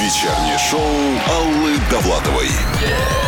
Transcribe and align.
Вечернее 0.00 0.56
шоу 0.58 0.80
Аллы 0.80 1.76
Довлатовой. 1.90 2.48
Вас, 2.48 3.27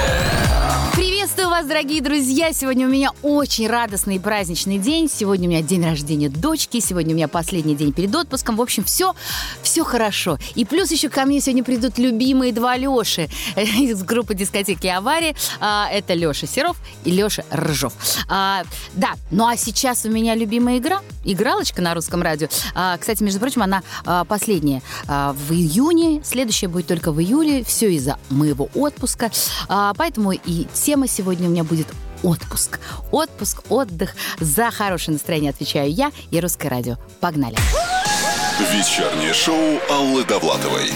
дорогие 1.71 2.03
друзья! 2.03 2.53
Сегодня 2.53 2.89
у 2.89 2.91
меня 2.91 3.13
очень 3.23 3.69
радостный 3.69 4.17
и 4.17 4.19
праздничный 4.19 4.77
день. 4.77 5.09
Сегодня 5.09 5.47
у 5.49 5.53
меня 5.53 5.63
день 5.63 5.85
рождения 5.85 6.29
дочки, 6.29 6.81
сегодня 6.81 7.13
у 7.13 7.17
меня 7.17 7.29
последний 7.29 7.77
день 7.77 7.93
перед 7.93 8.13
отпуском. 8.13 8.57
В 8.57 8.61
общем, 8.61 8.83
все, 8.83 9.15
все 9.63 9.85
хорошо. 9.85 10.37
И 10.57 10.65
плюс 10.65 10.91
еще 10.91 11.09
ко 11.09 11.25
мне 11.25 11.41
сегодня 11.41 11.63
придут 11.63 11.97
любимые 11.97 12.53
два 12.53 12.77
Леши 12.77 13.29
из 13.57 14.03
группы 14.03 14.35
дискотеки 14.35 14.89
«Авария». 14.89 15.37
А, 15.61 15.89
Это 15.93 16.15
Леша 16.15 16.49
Серов 16.49 16.77
и 17.05 17.13
Леша 17.13 17.45
Рыжов. 17.53 17.93
А, 18.29 18.65
Да, 18.95 19.13
ну 19.31 19.47
а 19.47 19.57
сейчас 19.57 20.05
у 20.05 20.11
меня 20.11 20.35
любимая 20.35 20.79
игра, 20.79 21.03
игралочка 21.25 21.81
на 21.83 21.95
русском 21.95 22.21
радио. 22.21 22.49
А, 22.75 22.99
Кстати, 22.99 23.23
между 23.23 23.39
прочим, 23.39 23.63
она 23.63 23.85
последняя 24.27 24.83
в 25.07 25.53
июне, 25.53 26.21
следующая 26.25 26.67
будет 26.67 26.89
только 26.89 27.13
в 27.13 27.21
июле. 27.21 27.63
Все 27.63 27.93
из-за 27.95 28.19
моего 28.29 28.69
отпуска. 28.75 29.31
Поэтому 29.69 30.33
и 30.33 30.67
тема 30.75 31.07
сегодня 31.07 31.47
у 31.47 31.53
меня 31.53 31.60
будет 31.65 31.87
отпуск. 32.23 32.81
Отпуск, 33.11 33.63
отдых. 33.71 34.15
За 34.39 34.71
хорошее 34.71 35.15
настроение 35.15 35.51
отвечаю 35.51 35.91
я 35.91 36.13
и 36.31 36.41
Русское 36.41 36.69
радио. 36.69 36.97
Погнали. 37.21 37.57
Вечернее 38.73 39.33
шоу 39.33 39.81
Аллы 39.89 40.25
Довлатовой. 40.25 40.91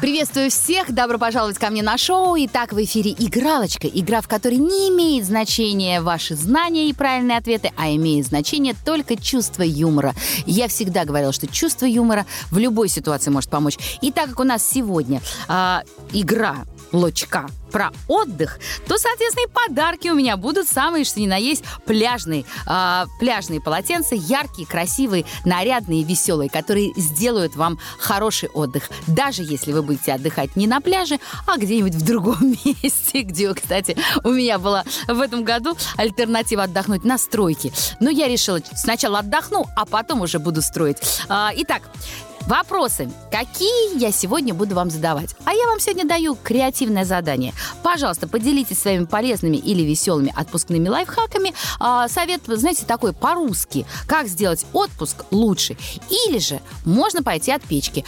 Приветствую 0.00 0.48
всех, 0.50 0.92
добро 0.92 1.18
пожаловать 1.18 1.58
ко 1.58 1.70
мне 1.70 1.82
на 1.82 1.98
шоу. 1.98 2.36
Итак, 2.38 2.72
в 2.72 2.82
эфире 2.84 3.10
«Игралочка», 3.18 3.88
игра, 3.88 4.20
в 4.20 4.28
которой 4.28 4.58
не 4.58 4.90
имеет 4.90 5.26
значения 5.26 6.00
ваши 6.00 6.36
знания 6.36 6.88
и 6.88 6.92
правильные 6.92 7.36
ответы, 7.36 7.72
а 7.76 7.90
имеет 7.90 8.26
значение 8.26 8.76
только 8.84 9.16
чувство 9.16 9.62
юмора. 9.62 10.14
Я 10.46 10.68
всегда 10.68 11.04
говорила, 11.04 11.32
что 11.32 11.48
чувство 11.48 11.84
юмора 11.84 12.26
в 12.52 12.58
любой 12.58 12.88
ситуации 12.88 13.30
может 13.30 13.50
помочь. 13.50 13.76
И 14.00 14.12
так 14.12 14.28
как 14.28 14.38
у 14.38 14.44
нас 14.44 14.64
сегодня 14.64 15.20
а, 15.48 15.82
игра 16.12 16.58
лочка 16.92 17.46
про 17.70 17.90
отдых, 18.08 18.58
то, 18.86 18.96
соответственно, 18.96 19.44
и 19.46 19.52
подарки 19.52 20.08
у 20.08 20.14
меня 20.14 20.36
будут 20.36 20.66
самые, 20.66 21.04
что 21.04 21.20
ни 21.20 21.26
на 21.26 21.36
есть, 21.36 21.62
пляжные. 21.86 22.44
А, 22.66 23.06
пляжные 23.20 23.60
полотенца, 23.60 24.14
яркие, 24.14 24.66
красивые, 24.66 25.24
нарядные, 25.44 26.02
веселые, 26.02 26.48
которые 26.48 26.92
сделают 26.96 27.56
вам 27.56 27.78
хороший 27.98 28.48
отдых. 28.48 28.88
Даже 29.06 29.42
если 29.42 29.72
вы 29.72 29.82
будете 29.82 30.12
отдыхать 30.12 30.56
не 30.56 30.66
на 30.66 30.80
пляже, 30.80 31.18
а 31.46 31.58
где-нибудь 31.58 31.94
в 31.94 32.04
другом 32.04 32.38
месте, 32.64 33.22
где, 33.22 33.52
кстати, 33.52 33.96
у 34.24 34.30
меня 34.30 34.58
была 34.58 34.84
в 35.06 35.20
этом 35.20 35.44
году 35.44 35.76
альтернатива 35.96 36.64
отдохнуть 36.64 37.04
на 37.04 37.18
стройке. 37.18 37.72
Но 38.00 38.10
я 38.10 38.28
решила, 38.28 38.60
сначала 38.74 39.18
отдохну, 39.18 39.66
а 39.76 39.84
потом 39.84 40.22
уже 40.22 40.38
буду 40.38 40.62
строить. 40.62 40.96
А, 41.28 41.52
итак, 41.54 41.82
Вопросы. 42.48 43.10
Какие 43.30 44.00
я 44.00 44.10
сегодня 44.10 44.54
буду 44.54 44.74
вам 44.74 44.88
задавать? 44.88 45.36
А 45.44 45.52
я 45.52 45.66
вам 45.66 45.80
сегодня 45.80 46.06
даю 46.06 46.34
креативное 46.34 47.04
задание. 47.04 47.52
Пожалуйста, 47.82 48.26
поделитесь 48.26 48.78
своими 48.78 49.04
полезными 49.04 49.58
или 49.58 49.82
веселыми 49.82 50.32
отпускными 50.34 50.88
лайфхаками. 50.88 51.52
А, 51.78 52.08
совет, 52.08 52.40
знаете, 52.46 52.86
такой 52.86 53.12
по-русски. 53.12 53.84
Как 54.06 54.28
сделать 54.28 54.64
отпуск 54.72 55.26
лучше? 55.30 55.76
Или 56.08 56.38
же 56.38 56.60
можно 56.86 57.22
пойти 57.22 57.52
от 57.52 57.62
печки 57.62 58.06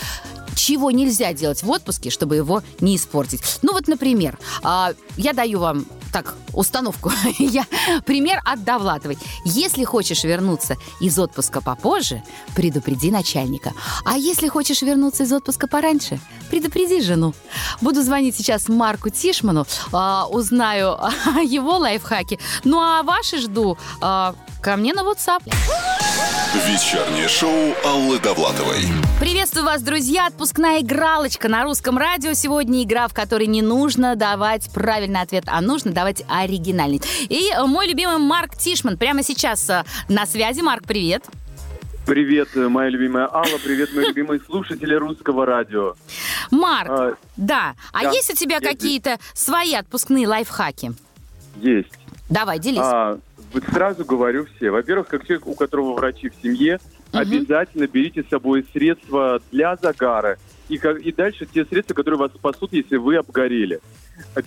чего 0.54 0.90
нельзя 0.90 1.32
делать 1.32 1.62
в 1.62 1.70
отпуске, 1.70 2.10
чтобы 2.10 2.36
его 2.36 2.62
не 2.80 2.96
испортить. 2.96 3.40
Ну 3.62 3.72
вот, 3.72 3.88
например, 3.88 4.38
а, 4.62 4.92
я 5.16 5.32
даю 5.32 5.58
вам 5.58 5.86
так, 6.10 6.34
установку. 6.52 7.12
Я 7.38 7.64
пример 8.04 8.40
от 8.44 8.64
Довлатовой. 8.64 9.18
Если 9.44 9.84
хочешь 9.84 10.24
вернуться 10.24 10.76
из 11.00 11.18
отпуска 11.18 11.60
попозже, 11.60 12.22
предупреди 12.54 13.10
начальника. 13.10 13.72
А 14.04 14.16
если 14.16 14.48
хочешь 14.48 14.82
вернуться 14.82 15.24
из 15.24 15.32
отпуска 15.32 15.66
пораньше, 15.66 16.20
предупреди 16.50 17.00
жену. 17.00 17.34
Буду 17.80 18.02
звонить 18.02 18.36
сейчас 18.36 18.68
Марку 18.68 19.10
Тишману, 19.10 19.66
а, 19.92 20.26
узнаю 20.28 20.92
о 20.92 21.10
его 21.42 21.78
лайфхаке. 21.78 22.38
Ну 22.64 22.80
а 22.80 23.02
ваши 23.02 23.38
жду 23.38 23.78
а, 24.00 24.34
ко 24.60 24.76
мне 24.76 24.92
на 24.92 25.00
WhatsApp. 25.00 25.42
Вечернее 26.66 27.28
шоу 27.28 27.74
Аллы 27.84 28.18
Довлатовой. 28.18 28.84
Приветствую 29.20 29.64
вас, 29.64 29.82
друзья! 29.82 30.26
Отпускная 30.26 30.80
игралочка 30.80 31.48
на 31.48 31.62
русском 31.62 31.96
радио. 31.96 32.32
Сегодня 32.32 32.82
игра, 32.82 33.06
в 33.06 33.14
которой 33.14 33.46
не 33.46 33.62
нужно 33.62 34.16
давать 34.16 34.68
правильный 34.72 35.20
ответ, 35.20 35.44
а 35.46 35.60
нужно 35.60 35.92
давать 36.00 36.24
оригинальный. 36.28 37.00
И 37.28 37.50
э, 37.54 37.62
мой 37.66 37.86
любимый 37.86 38.16
Марк 38.16 38.56
Тишман 38.56 38.96
прямо 38.96 39.22
сейчас 39.22 39.68
э, 39.68 39.84
на 40.08 40.24
связи. 40.24 40.62
Марк, 40.62 40.84
привет! 40.86 41.24
Привет, 42.06 42.48
э, 42.54 42.68
моя 42.68 42.88
любимая 42.88 43.28
Алла, 43.30 43.58
привет, 43.62 43.90
мои 43.94 44.06
любимые 44.08 44.40
слушатели 44.40 44.94
русского 44.94 45.44
радио. 45.44 45.94
Марк, 46.50 46.90
А, 46.90 47.14
да. 47.36 47.74
А 47.92 48.04
да, 48.04 48.10
есть 48.12 48.30
у 48.30 48.34
тебя 48.34 48.60
какие-то 48.60 49.18
свои 49.34 49.74
отпускные 49.74 50.26
лайфхаки? 50.26 50.92
Есть. 51.56 51.92
Давай, 52.30 52.58
делись. 52.58 52.80
А, 52.82 53.18
вот 53.52 53.64
сразу 53.70 54.06
говорю 54.06 54.46
все. 54.56 54.70
Во-первых, 54.70 55.08
как 55.08 55.26
человек, 55.26 55.46
у 55.46 55.54
которого 55.54 55.92
врачи 55.94 56.30
в 56.30 56.34
семье, 56.42 56.80
Мгм. 57.12 57.18
обязательно 57.20 57.86
берите 57.88 58.22
с 58.22 58.28
собой 58.30 58.64
средства 58.72 59.40
для 59.52 59.76
загара. 59.76 60.38
И, 60.70 60.78
как- 60.78 61.00
и 61.00 61.12
дальше 61.12 61.46
те 61.52 61.64
средства, 61.64 61.94
которые 61.94 62.18
вас 62.18 62.30
спасут, 62.32 62.72
если 62.72 62.96
вы 62.96 63.16
обгорели. 63.16 63.80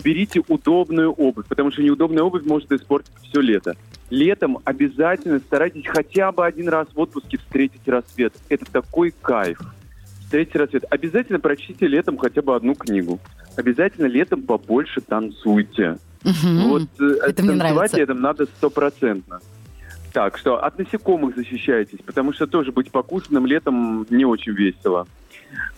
Берите 0.02 0.42
удобную 0.48 1.12
обувь, 1.12 1.46
потому 1.46 1.70
что 1.70 1.82
неудобная 1.82 2.22
обувь 2.22 2.44
может 2.46 2.72
испортить 2.72 3.12
все 3.22 3.40
лето. 3.40 3.76
Летом 4.10 4.58
обязательно 4.64 5.38
старайтесь 5.40 5.86
хотя 5.86 6.32
бы 6.32 6.46
один 6.46 6.68
раз 6.68 6.88
в 6.94 6.98
отпуске 7.00 7.38
встретить 7.38 7.86
рассвет. 7.86 8.32
Это 8.48 8.64
такой 8.70 9.12
кайф. 9.22 9.60
Встретить 10.20 10.56
рассвет. 10.56 10.84
Обязательно 10.90 11.40
прочтите 11.40 11.86
летом 11.86 12.16
хотя 12.16 12.40
бы 12.42 12.56
одну 12.56 12.74
книгу. 12.74 13.20
Обязательно 13.56 14.06
летом 14.06 14.42
побольше 14.42 15.00
танцуйте. 15.00 15.98
Мгм. 16.24 16.68
Вот 16.68 16.82
э, 17.00 17.04
Это 17.26 17.42
мне 17.42 17.50
танцевать 17.52 17.58
нравится. 17.74 17.96
летом 17.98 18.20
надо 18.22 18.46
стопроцентно. 18.46 19.40
Так, 20.14 20.38
что 20.38 20.62
от 20.64 20.78
насекомых 20.78 21.36
защищайтесь, 21.36 21.98
потому 22.06 22.32
что 22.32 22.46
тоже 22.46 22.72
быть 22.72 22.90
покусанным 22.90 23.46
летом 23.46 24.06
не 24.10 24.24
очень 24.24 24.52
весело. 24.52 25.06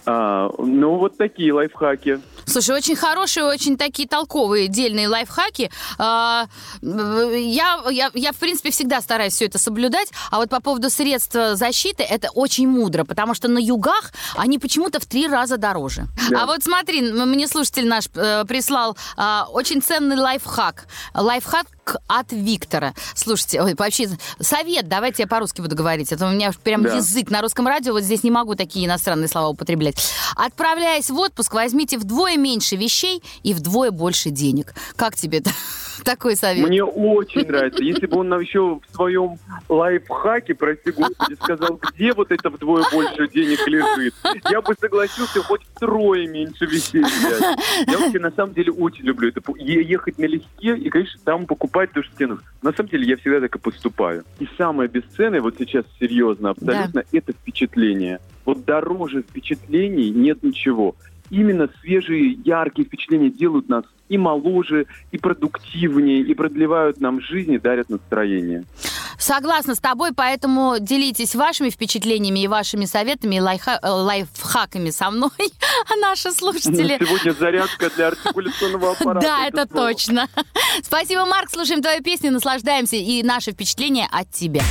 А, 0.06 0.50
ну, 0.58 0.96
вот 0.96 1.16
такие 1.16 1.52
лайфхаки. 1.52 2.20
Слушай, 2.44 2.76
очень 2.76 2.94
хорошие, 2.94 3.44
очень 3.44 3.76
такие 3.76 4.08
толковые, 4.08 4.68
дельные 4.68 5.08
лайфхаки. 5.08 5.70
А, 5.98 6.46
э, 6.80 7.38
Я, 7.40 7.80
я, 7.90 8.10
я, 8.14 8.32
в 8.32 8.36
принципе, 8.36 8.70
всегда 8.70 9.00
стараюсь 9.00 9.32
все 9.32 9.46
это 9.46 9.58
соблюдать. 9.58 10.08
А 10.30 10.38
вот 10.38 10.48
по 10.48 10.60
поводу 10.60 10.90
средств 10.90 11.36
защиты, 11.54 12.04
это 12.04 12.30
очень 12.34 12.68
мудро, 12.68 13.04
потому 13.04 13.34
что 13.34 13.48
на 13.48 13.58
югах 13.58 14.12
они 14.36 14.58
почему-то 14.58 15.00
в 15.00 15.06
три 15.06 15.26
раза 15.26 15.56
дороже. 15.56 16.06
Да. 16.30 16.42
А 16.42 16.46
вот 16.46 16.62
смотри, 16.62 17.02
мне 17.02 17.48
слушатель 17.48 17.88
наш 17.88 18.04
э, 18.14 18.44
прислал 18.44 18.96
а, 19.16 19.48
очень 19.50 19.82
ценный 19.82 20.16
лайфхак. 20.16 20.86
Лайфхак 21.14 21.66
от 22.08 22.32
Виктора. 22.32 22.94
Слушайте, 23.14 23.62
ой, 23.62 23.74
вообще 23.76 24.08
совет, 24.40 24.88
давайте 24.88 25.22
я 25.22 25.26
по-русски 25.26 25.60
буду 25.60 25.76
говорить. 25.76 26.12
Это 26.12 26.26
у 26.26 26.30
меня 26.30 26.50
прям 26.64 26.82
Да. 26.82 26.96
язык 26.96 27.30
на 27.30 27.42
русском 27.42 27.66
радио, 27.66 27.92
вот 27.92 28.02
здесь 28.02 28.22
не 28.24 28.30
могу 28.30 28.54
такие 28.54 28.86
иностранные 28.86 29.28
слова 29.28 29.48
употреблять. 29.48 30.12
Отправляясь 30.36 31.10
в 31.10 31.18
отпуск, 31.18 31.54
возьмите 31.54 31.98
вдвое 31.98 32.36
меньше 32.36 32.76
вещей 32.76 33.22
и 33.42 33.54
вдвое 33.54 33.90
больше 33.90 34.30
денег. 34.30 34.74
Как 34.96 35.14
тебе 35.14 35.38
это? 35.38 35.50
такой 36.04 36.36
совет? 36.36 36.68
Мне 36.68 36.84
очень 36.84 37.46
нравится. 37.46 37.82
Если 37.82 38.06
бы 38.06 38.18
он 38.20 38.28
нам 38.28 38.38
еще 38.40 38.78
в 38.86 38.94
своем 38.94 39.38
лайфхаке, 39.68 40.54
прости 40.54 40.90
господи, 40.92 41.34
сказал, 41.42 41.80
где 41.82 42.12
вот 42.12 42.30
это 42.30 42.50
вдвое 42.50 42.84
больше 42.92 43.26
денег 43.28 43.66
лежит, 43.66 44.14
я 44.48 44.60
бы 44.60 44.74
согласился 44.78 45.42
хоть 45.42 45.62
втрое 45.74 46.28
меньше 46.28 46.66
вещей 46.66 47.02
взять. 47.02 47.58
Я 47.88 47.98
вообще 47.98 48.18
на 48.20 48.30
самом 48.30 48.54
деле 48.54 48.72
очень 48.72 49.04
люблю 49.04 49.30
это. 49.30 49.40
е- 49.58 49.82
Ехать 49.82 50.18
налегке 50.18 50.76
и, 50.76 50.90
конечно, 50.90 51.18
там 51.24 51.46
покупать 51.46 51.75
то, 51.92 52.02
что 52.02 52.16
тебе 52.16 52.28
нужно. 52.28 52.44
На 52.62 52.72
самом 52.72 52.88
деле 52.88 53.06
я 53.06 53.16
всегда 53.16 53.40
так 53.40 53.56
и 53.56 53.58
поступаю. 53.58 54.24
И 54.38 54.48
самое 54.56 54.88
бесценное, 54.88 55.40
вот 55.40 55.56
сейчас 55.58 55.84
серьезно, 56.00 56.50
абсолютно, 56.50 57.04
это 57.12 57.32
впечатление. 57.32 58.20
Вот 58.44 58.64
дороже 58.64 59.22
впечатлений 59.22 60.10
нет 60.10 60.42
ничего. 60.42 60.96
Именно 61.30 61.68
свежие, 61.80 62.38
яркие 62.44 62.86
впечатления 62.86 63.30
делают 63.30 63.68
нас 63.68 63.84
и 64.08 64.18
моложе, 64.18 64.86
и 65.10 65.18
продуктивнее, 65.18 66.20
и 66.20 66.34
продлевают 66.34 67.00
нам 67.00 67.20
жизнь 67.20 67.52
и 67.52 67.58
дарят 67.58 67.90
настроение. 67.90 68.64
Согласна 69.18 69.74
с 69.74 69.78
тобой, 69.78 70.10
поэтому 70.14 70.76
делитесь 70.78 71.34
вашими 71.34 71.70
впечатлениями 71.70 72.40
и 72.40 72.48
вашими 72.48 72.84
советами 72.84 73.36
и 73.36 73.40
лайфха- 73.40 73.78
э, 73.82 73.88
лайфхаками 73.88 74.90
со 74.90 75.10
мной, 75.10 75.30
наши 76.00 76.30
слушатели. 76.32 76.98
Ну, 77.00 77.06
Сегодня 77.06 77.32
зарядка 77.32 77.90
для 77.96 78.08
артикуляционного 78.08 78.92
аппарата. 79.00 79.26
Да, 79.26 79.46
это 79.46 79.66
точно. 79.66 80.28
Спасибо, 80.82 81.24
Марк. 81.24 81.50
Слушаем 81.50 81.82
твою 81.82 82.02
песню, 82.02 82.30
наслаждаемся 82.30 82.96
и 82.96 83.22
наши 83.22 83.52
впечатления 83.52 84.06
от 84.12 84.30
тебя. 84.30 84.62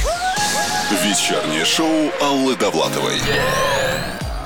Вечернее 0.92 1.66
шоу 1.66 2.12
Аллы 2.22 2.56
Довлатовой. 2.56 3.20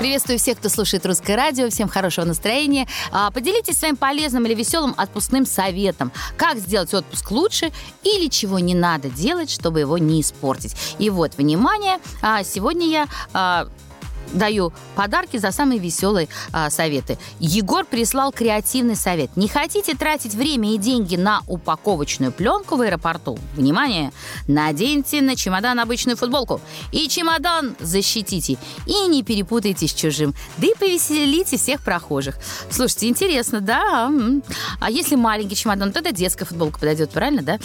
Приветствую 0.00 0.38
всех, 0.38 0.56
кто 0.56 0.70
слушает 0.70 1.04
русское 1.04 1.36
радио. 1.36 1.68
Всем 1.68 1.86
хорошего 1.86 2.24
настроения. 2.24 2.88
А, 3.12 3.30
поделитесь 3.30 3.76
своим 3.76 3.98
полезным 3.98 4.46
или 4.46 4.54
веселым 4.54 4.94
отпускным 4.96 5.44
советом. 5.44 6.10
Как 6.38 6.56
сделать 6.56 6.94
отпуск 6.94 7.30
лучше 7.30 7.70
или 8.02 8.28
чего 8.28 8.58
не 8.58 8.74
надо 8.74 9.10
делать, 9.10 9.50
чтобы 9.50 9.80
его 9.80 9.98
не 9.98 10.22
испортить. 10.22 10.74
И 10.98 11.10
вот, 11.10 11.36
внимание, 11.36 11.98
а, 12.22 12.42
сегодня 12.44 12.86
я 12.86 13.08
а, 13.34 13.68
даю 14.32 14.72
подарки 14.94 15.36
за 15.36 15.52
самые 15.52 15.78
веселые 15.78 16.28
а, 16.52 16.70
советы. 16.70 17.18
Егор 17.38 17.84
прислал 17.84 18.32
креативный 18.32 18.96
совет. 18.96 19.36
Не 19.36 19.48
хотите 19.48 19.94
тратить 19.94 20.34
время 20.34 20.74
и 20.74 20.78
деньги 20.78 21.16
на 21.16 21.42
упаковочную 21.46 22.32
пленку 22.32 22.76
в 22.76 22.80
аэропорту? 22.80 23.38
Внимание! 23.54 24.12
Наденьте 24.46 25.22
на 25.22 25.36
чемодан 25.36 25.80
обычную 25.80 26.16
футболку. 26.16 26.60
И 26.92 27.08
чемодан 27.08 27.76
защитите. 27.80 28.58
И 28.86 29.06
не 29.08 29.22
перепутайте 29.22 29.88
с 29.88 29.92
чужим. 29.92 30.34
Да 30.58 30.66
и 30.66 30.74
повеселите 30.78 31.56
всех 31.56 31.82
прохожих. 31.82 32.36
Слушайте, 32.70 33.08
интересно, 33.08 33.60
да? 33.60 34.10
А 34.80 34.90
если 34.90 35.16
маленький 35.16 35.56
чемодан, 35.56 35.92
то 35.92 36.00
это 36.00 36.12
детская 36.12 36.44
футболка 36.44 36.78
подойдет, 36.78 37.10
правильно, 37.10 37.42
да? 37.42 37.58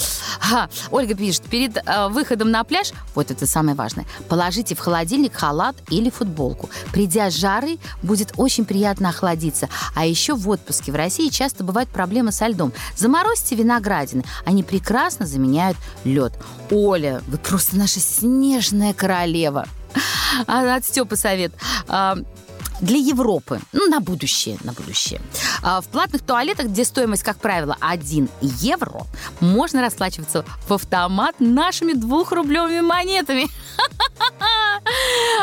А, 0.52 0.70
Ольга 0.92 1.16
пишет, 1.16 1.44
перед 1.44 1.78
э, 1.78 2.08
выходом 2.10 2.52
на 2.52 2.64
пляж, 2.64 2.92
вот 3.14 3.32
это 3.32 3.46
самое 3.48 3.76
важное, 3.76 4.06
положите 4.28 4.76
в 4.76 4.80
холодильник 4.80 5.34
халат 5.34 5.76
или 5.90 6.10
футболку 6.10 6.55
футболку. 6.56 6.70
Придя 6.92 7.30
с 7.30 7.36
жары, 7.36 7.78
будет 8.02 8.34
очень 8.38 8.66
приятно 8.66 9.10
охладиться. 9.10 9.70
А 9.94 10.06
еще 10.06 10.36
в 10.36 10.50
отпуске 10.50 10.92
в 10.92 10.96
России 10.96 11.30
часто 11.30 11.64
бывают 11.64 11.90
проблемы 11.90 12.32
со 12.32 12.48
льдом. 12.48 12.74
Заморозьте 12.96 13.56
виноградины. 13.56 14.24
Они 14.46 14.64
прекрасно 14.64 15.26
заменяют 15.26 15.78
лед. 16.04 16.34
Оля, 16.72 17.22
вы 17.28 17.38
просто 17.38 17.78
наша 17.78 18.00
снежная 18.00 18.94
королева. 18.94 19.68
А 20.48 20.76
от 20.76 20.86
Степы 20.86 21.16
совет. 21.16 21.54
Для 22.82 22.98
Европы, 22.98 23.62
ну, 23.72 23.88
на 23.88 24.00
будущее, 24.00 24.58
на 24.64 24.74
будущее. 24.74 25.22
А 25.62 25.82
в 25.82 25.88
платных 25.88 26.22
туалетах, 26.22 26.68
где 26.68 26.84
стоимость, 26.84 27.24
как 27.24 27.38
правило, 27.38 27.78
1 27.80 28.30
евро, 28.42 29.04
можно 29.40 29.82
расплачиваться 29.82 30.46
в 30.68 30.74
автомат 30.74 31.36
нашими 31.40 31.94
двухрублевыми 31.94 32.82
монетами. 32.82 33.48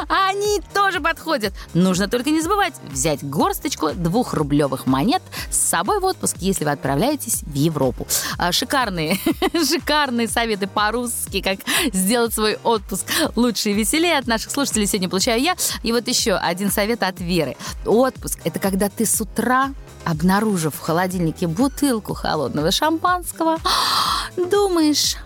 Они 0.09 0.61
тоже 0.75 1.01
подходят. 1.01 1.53
Нужно 1.75 2.09
только 2.09 2.31
не 2.31 2.41
забывать 2.41 2.75
взять 2.91 3.25
горсточку 3.25 3.93
двухрублевых 3.93 4.87
монет 4.87 5.23
с 5.51 5.57
собой 5.57 6.01
в 6.01 6.05
отпуск, 6.05 6.37
если 6.39 6.65
вы 6.65 6.71
отправляетесь 6.71 7.43
в 7.43 7.55
Европу. 7.55 8.07
А, 8.39 8.53
шикарные, 8.53 9.19
шикарные 9.53 10.29
советы 10.29 10.67
по-русски, 10.67 11.41
как 11.41 11.59
сделать 11.93 12.35
свой 12.35 12.59
отпуск 12.63 13.07
лучше 13.37 13.71
и 13.71 13.73
веселее 13.73 14.19
от 14.19 14.27
наших 14.27 14.51
слушателей 14.51 14.87
сегодня 14.87 15.09
получаю 15.09 15.41
я. 15.41 15.57
И 15.83 15.93
вот 15.93 16.09
еще 16.09 16.35
один 16.35 16.71
совет 16.71 17.03
от 17.03 17.21
Веры. 17.23 17.57
Отпуск– 17.87 18.41
это 18.45 18.59
когда 18.59 18.89
ты 18.89 19.07
с 19.07 19.21
утра 19.21 19.73
обнаружив 20.05 20.75
в 20.75 20.81
холодильнике 20.81 21.47
бутылку 21.47 22.15
холодного 22.15 22.71
шампанского, 22.71 23.59
думаешь, 24.37 25.17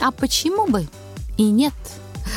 а 0.00 0.10
почему 0.10 0.66
бы 0.66 0.88
и 1.36 1.50
нет? 1.50 1.74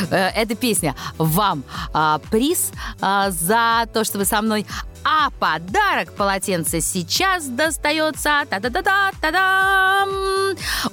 Э, 0.09 0.30
эта 0.30 0.56
песня 0.56 0.95
вам 1.18 1.63
а, 1.94 2.19
приз 2.30 2.71
а, 3.01 3.30
за 3.31 3.88
то, 3.94 4.03
что 4.03 4.18
вы 4.18 4.25
со 4.25 4.42
мной. 4.42 4.65
А 5.03 5.30
подарок 5.39 6.13
полотенце 6.13 6.80
сейчас 6.81 7.45
достается 7.45 8.45
та-да-да-да-та-дам! 8.50 10.09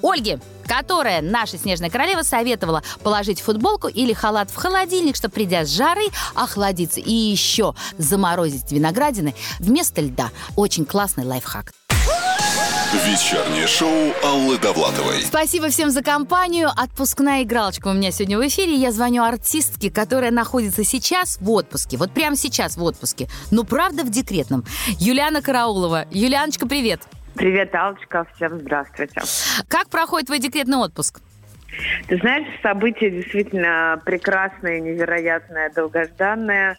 Ольге, 0.02 0.40
которая 0.66 1.20
наша 1.20 1.58
снежная 1.58 1.90
королева 1.90 2.22
советовала 2.22 2.82
положить 3.02 3.40
футболку 3.40 3.88
или 3.88 4.12
халат 4.12 4.50
в 4.50 4.56
холодильник, 4.56 5.16
чтобы, 5.16 5.34
придя 5.34 5.64
с 5.64 5.69
жары, 5.69 6.06
охладиться. 6.34 7.00
И 7.00 7.12
еще 7.12 7.75
заморозить 7.99 8.72
виноградины 8.72 9.34
вместо 9.58 10.00
льда. 10.00 10.31
Очень 10.56 10.84
классный 10.87 11.25
лайфхак. 11.25 11.72
Вечернее 12.90 13.67
шоу 13.67 14.14
Аллы 14.25 14.58
Довлатовой. 14.58 15.20
Спасибо 15.20 15.69
всем 15.69 15.90
за 15.90 16.02
компанию. 16.02 16.70
Отпускная 16.75 17.43
игралочка 17.43 17.88
у 17.88 17.93
меня 17.93 18.11
сегодня 18.11 18.38
в 18.38 18.46
эфире. 18.46 18.76
Я 18.76 18.93
звоню 18.93 19.25
артистке, 19.25 19.90
которая 19.90 20.31
находится 20.31 20.85
сейчас 20.85 21.37
в 21.38 21.50
отпуске. 21.50 21.99
Вот 21.99 22.12
прямо 22.12 22.35
сейчас 22.35 22.79
в 22.79 22.82
отпуске. 22.82 23.29
Но 23.50 23.64
правда 23.64 24.05
в 24.05 24.11
декретном. 24.11 24.64
Юлиана 24.99 25.43
Караулова. 25.43 26.06
Юлианочка, 26.11 26.67
привет. 26.67 27.02
Привет, 27.35 27.75
Алочка. 27.75 28.26
Всем 28.35 28.58
здравствуйте. 28.58 29.20
Как 29.69 29.90
проходит 29.90 30.29
твой 30.29 30.38
декретный 30.38 30.79
отпуск? 30.79 31.20
Ты 32.06 32.17
знаешь, 32.17 32.46
событие 32.62 33.11
действительно 33.11 34.00
прекрасное, 34.06 34.81
невероятное, 34.81 35.70
долгожданное. 35.75 36.79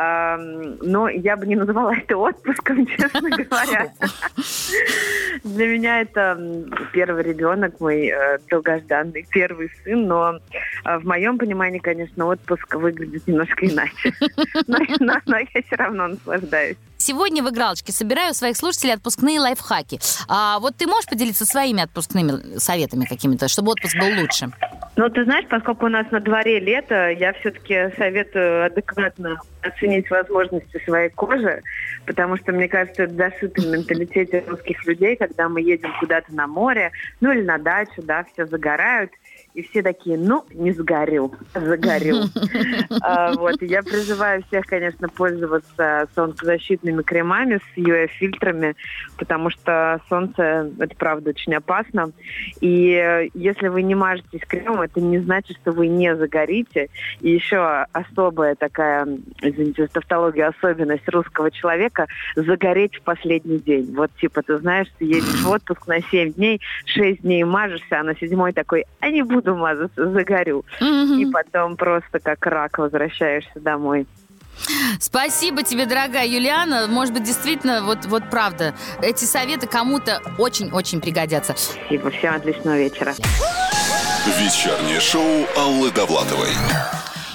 Но 0.00 1.08
я 1.08 1.36
бы 1.36 1.46
не 1.46 1.56
называла 1.56 1.92
это 1.92 2.16
отпуском, 2.16 2.86
честно 2.98 3.30
говоря. 3.30 3.92
Для 5.42 5.66
меня 5.66 6.00
это 6.02 6.38
первый 6.92 7.22
ребенок, 7.22 7.80
мой 7.80 8.06
э, 8.06 8.38
долгожданный 8.48 9.26
первый 9.30 9.70
сын, 9.82 10.06
но 10.06 10.38
э, 10.84 10.98
в 10.98 11.04
моем 11.04 11.38
понимании, 11.38 11.78
конечно, 11.78 12.26
отпуск 12.26 12.74
выглядит 12.74 13.26
немножко 13.26 13.66
иначе. 13.66 14.12
Но, 14.66 14.78
я 15.38 15.62
все 15.62 15.76
равно 15.76 16.08
наслаждаюсь. 16.08 16.76
Сегодня 17.08 17.42
в 17.42 17.48
игралочке 17.48 17.90
собираю 17.90 18.34
своих 18.34 18.54
слушателей 18.58 18.92
отпускные 18.92 19.40
лайфхаки. 19.40 19.98
А 20.28 20.58
вот 20.58 20.76
ты 20.76 20.86
можешь 20.86 21.08
поделиться 21.08 21.46
своими 21.46 21.82
отпускными 21.82 22.58
советами 22.58 23.06
какими-то, 23.06 23.48
чтобы 23.48 23.70
отпуск 23.70 23.96
был 23.98 24.20
лучше? 24.20 24.50
Ну, 24.96 25.08
ты 25.08 25.24
знаешь, 25.24 25.46
поскольку 25.48 25.86
у 25.86 25.88
нас 25.88 26.10
на 26.10 26.20
дворе 26.20 26.60
лето, 26.60 27.08
я 27.08 27.32
все-таки 27.32 27.90
советую 27.96 28.66
адекватно 28.66 29.40
оценить 29.62 30.10
возможности 30.10 30.82
своей 30.84 31.08
кожи, 31.08 31.62
потому 32.04 32.36
что, 32.36 32.52
мне 32.52 32.68
кажется, 32.68 33.04
это 33.04 33.14
зашито 33.14 33.62
в 33.62 33.66
менталитете 33.68 34.44
русских 34.46 34.84
людей, 34.84 35.16
когда 35.16 35.48
мы 35.48 35.62
едем 35.62 35.94
куда-то 36.00 36.34
на 36.34 36.46
море, 36.46 36.92
ну 37.22 37.32
или 37.32 37.40
на 37.40 37.56
дачу, 37.56 38.02
да, 38.02 38.26
все 38.32 38.44
загорают, 38.44 39.12
и 39.54 39.62
все 39.62 39.82
такие, 39.82 40.16
ну, 40.18 40.44
не 40.52 40.72
сгорю, 40.72 41.32
загорю. 41.54 42.24
а, 43.02 43.32
вот, 43.32 43.60
я 43.62 43.82
призываю 43.82 44.42
всех, 44.44 44.66
конечно, 44.66 45.08
пользоваться 45.08 46.08
солнцезащитными 46.14 47.02
кремами 47.02 47.58
с 47.58 47.78
UV-фильтрами, 47.78 48.76
потому 49.16 49.50
что 49.50 50.00
солнце, 50.08 50.70
это 50.78 50.94
правда 50.96 51.30
очень 51.30 51.54
опасно. 51.54 52.12
И 52.60 53.28
если 53.34 53.68
вы 53.68 53.82
не 53.82 53.94
мажетесь 53.94 54.42
кремом, 54.46 54.82
это 54.82 55.00
не 55.00 55.18
значит, 55.18 55.56
что 55.62 55.72
вы 55.72 55.88
не 55.88 56.14
загорите. 56.14 56.88
И 57.20 57.30
еще 57.30 57.86
особая 57.92 58.54
такая, 58.54 59.06
извините, 59.42 59.86
тавтология, 59.88 60.48
особенность 60.48 61.08
русского 61.08 61.50
человека– 61.50 62.06
загореть 62.36 62.96
в 62.96 63.02
последний 63.02 63.58
день. 63.58 63.94
Вот, 63.94 64.10
типа, 64.20 64.42
ты 64.42 64.58
знаешь, 64.58 64.88
ты 64.98 65.04
едешь 65.04 65.42
в 65.42 65.50
отпуск 65.50 65.86
на 65.86 66.00
7 66.02 66.32
дней, 66.32 66.60
6 66.86 67.22
дней 67.22 67.44
мажешься, 67.44 68.00
а 68.00 68.02
на 68.02 68.14
седьмой 68.16 68.52
такой, 68.52 68.84
а 69.00 69.10
не 69.10 69.22
буду 69.22 69.37
буду 69.40 69.56
мазаться, 69.56 70.10
загорю. 70.10 70.64
Mm-hmm. 70.80 71.20
И 71.20 71.26
потом 71.30 71.76
просто 71.76 72.18
как 72.18 72.44
рак 72.46 72.78
возвращаешься 72.78 73.60
домой. 73.60 74.06
Спасибо 74.98 75.62
тебе, 75.62 75.86
дорогая 75.86 76.26
Юлиана. 76.26 76.88
Может 76.88 77.14
быть, 77.14 77.22
действительно, 77.22 77.82
вот, 77.82 78.06
вот 78.06 78.24
правда, 78.28 78.74
эти 79.02 79.24
советы 79.24 79.66
кому-то 79.68 80.20
очень-очень 80.38 81.00
пригодятся. 81.00 81.54
Спасибо. 81.56 82.10
Всем 82.10 82.34
отличного 82.34 82.76
вечера. 82.76 83.14
Вечернее 84.26 85.00
шоу 85.00 85.46
Аллы 85.56 85.90
Довлатовой. 85.92 86.50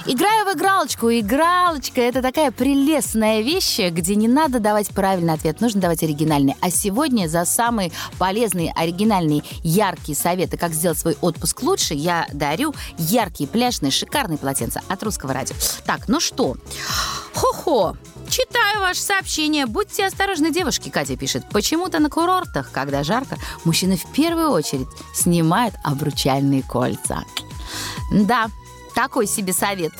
Играю 0.06 0.44
в 0.44 0.54
игралочку. 0.54 1.08
Игралочка– 1.08 1.98
это 2.02 2.20
такая 2.20 2.50
прелестная 2.50 3.40
вещь, 3.40 3.78
где 3.78 4.14
не 4.16 4.28
надо 4.28 4.60
давать 4.60 4.88
правильный 4.88 5.32
ответ, 5.32 5.62
нужно 5.62 5.80
давать 5.80 6.02
оригинальный. 6.02 6.54
А 6.60 6.70
сегодня 6.70 7.26
за 7.26 7.46
самые 7.46 7.90
полезные, 8.18 8.70
оригинальные, 8.76 9.42
яркие 9.62 10.14
советы, 10.14 10.58
как 10.58 10.74
сделать 10.74 10.98
свой 10.98 11.16
отпуск 11.22 11.62
лучше, 11.62 11.94
я 11.94 12.26
дарю 12.34 12.74
яркие, 12.98 13.48
пляжные, 13.48 13.90
шикарные 13.90 14.36
полотенца 14.36 14.82
от 14.88 15.02
Русского 15.02 15.32
радио. 15.32 15.56
Так, 15.86 16.06
ну 16.06 16.20
что? 16.20 16.56
Хо-хо! 17.32 17.96
Читаю 18.28 18.80
ваше 18.80 19.00
сообщение. 19.00 19.64
Будьте 19.64 20.04
осторожны, 20.04 20.50
девушки, 20.50 20.90
Катя 20.90 21.16
пишет. 21.16 21.48
Почему-то 21.50 21.98
на 21.98 22.10
курортах, 22.10 22.70
когда 22.72 23.04
жарко, 23.04 23.38
мужчины 23.64 23.96
в 23.96 24.12
первую 24.12 24.50
очередь 24.50 24.86
снимают 25.14 25.74
обручальные 25.82 26.62
кольца. 26.62 27.24
Да, 28.12 28.48
такой 28.94 29.26
себе 29.26 29.52
совет. 29.52 29.92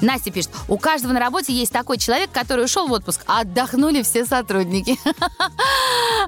Настя 0.00 0.30
пишет, 0.30 0.50
у 0.68 0.78
каждого 0.78 1.12
на 1.12 1.20
работе 1.20 1.52
есть 1.52 1.72
такой 1.72 1.98
человек, 1.98 2.30
который 2.32 2.64
ушел 2.64 2.86
в 2.86 2.92
отпуск, 2.92 3.22
а 3.26 3.40
отдохнули 3.40 4.02
все 4.02 4.24
сотрудники. 4.24 4.98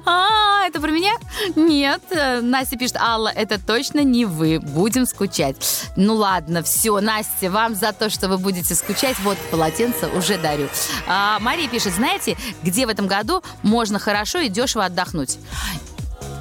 А, 0.05 0.65
это 0.65 0.81
про 0.81 0.91
меня? 0.91 1.13
Нет. 1.55 2.01
Настя 2.41 2.77
пишет, 2.77 2.97
Алла, 2.97 3.29
это 3.29 3.59
точно 3.59 4.03
не 4.03 4.25
вы. 4.25 4.59
Будем 4.59 5.05
скучать. 5.05 5.55
Ну 5.95 6.15
ладно, 6.15 6.63
все, 6.63 6.99
Настя, 6.99 7.49
вам 7.51 7.75
за 7.75 7.93
то, 7.93 8.09
что 8.09 8.27
вы 8.27 8.37
будете 8.37 8.75
скучать, 8.75 9.17
вот 9.19 9.37
полотенце 9.51 10.07
уже 10.07 10.37
дарю. 10.37 10.67
А, 11.07 11.39
Мария 11.39 11.69
пишет, 11.69 11.93
знаете, 11.93 12.37
где 12.63 12.85
в 12.85 12.89
этом 12.89 13.07
году 13.07 13.43
можно 13.61 13.99
хорошо 13.99 14.39
и 14.39 14.49
дешево 14.49 14.85
отдохнуть? 14.85 15.37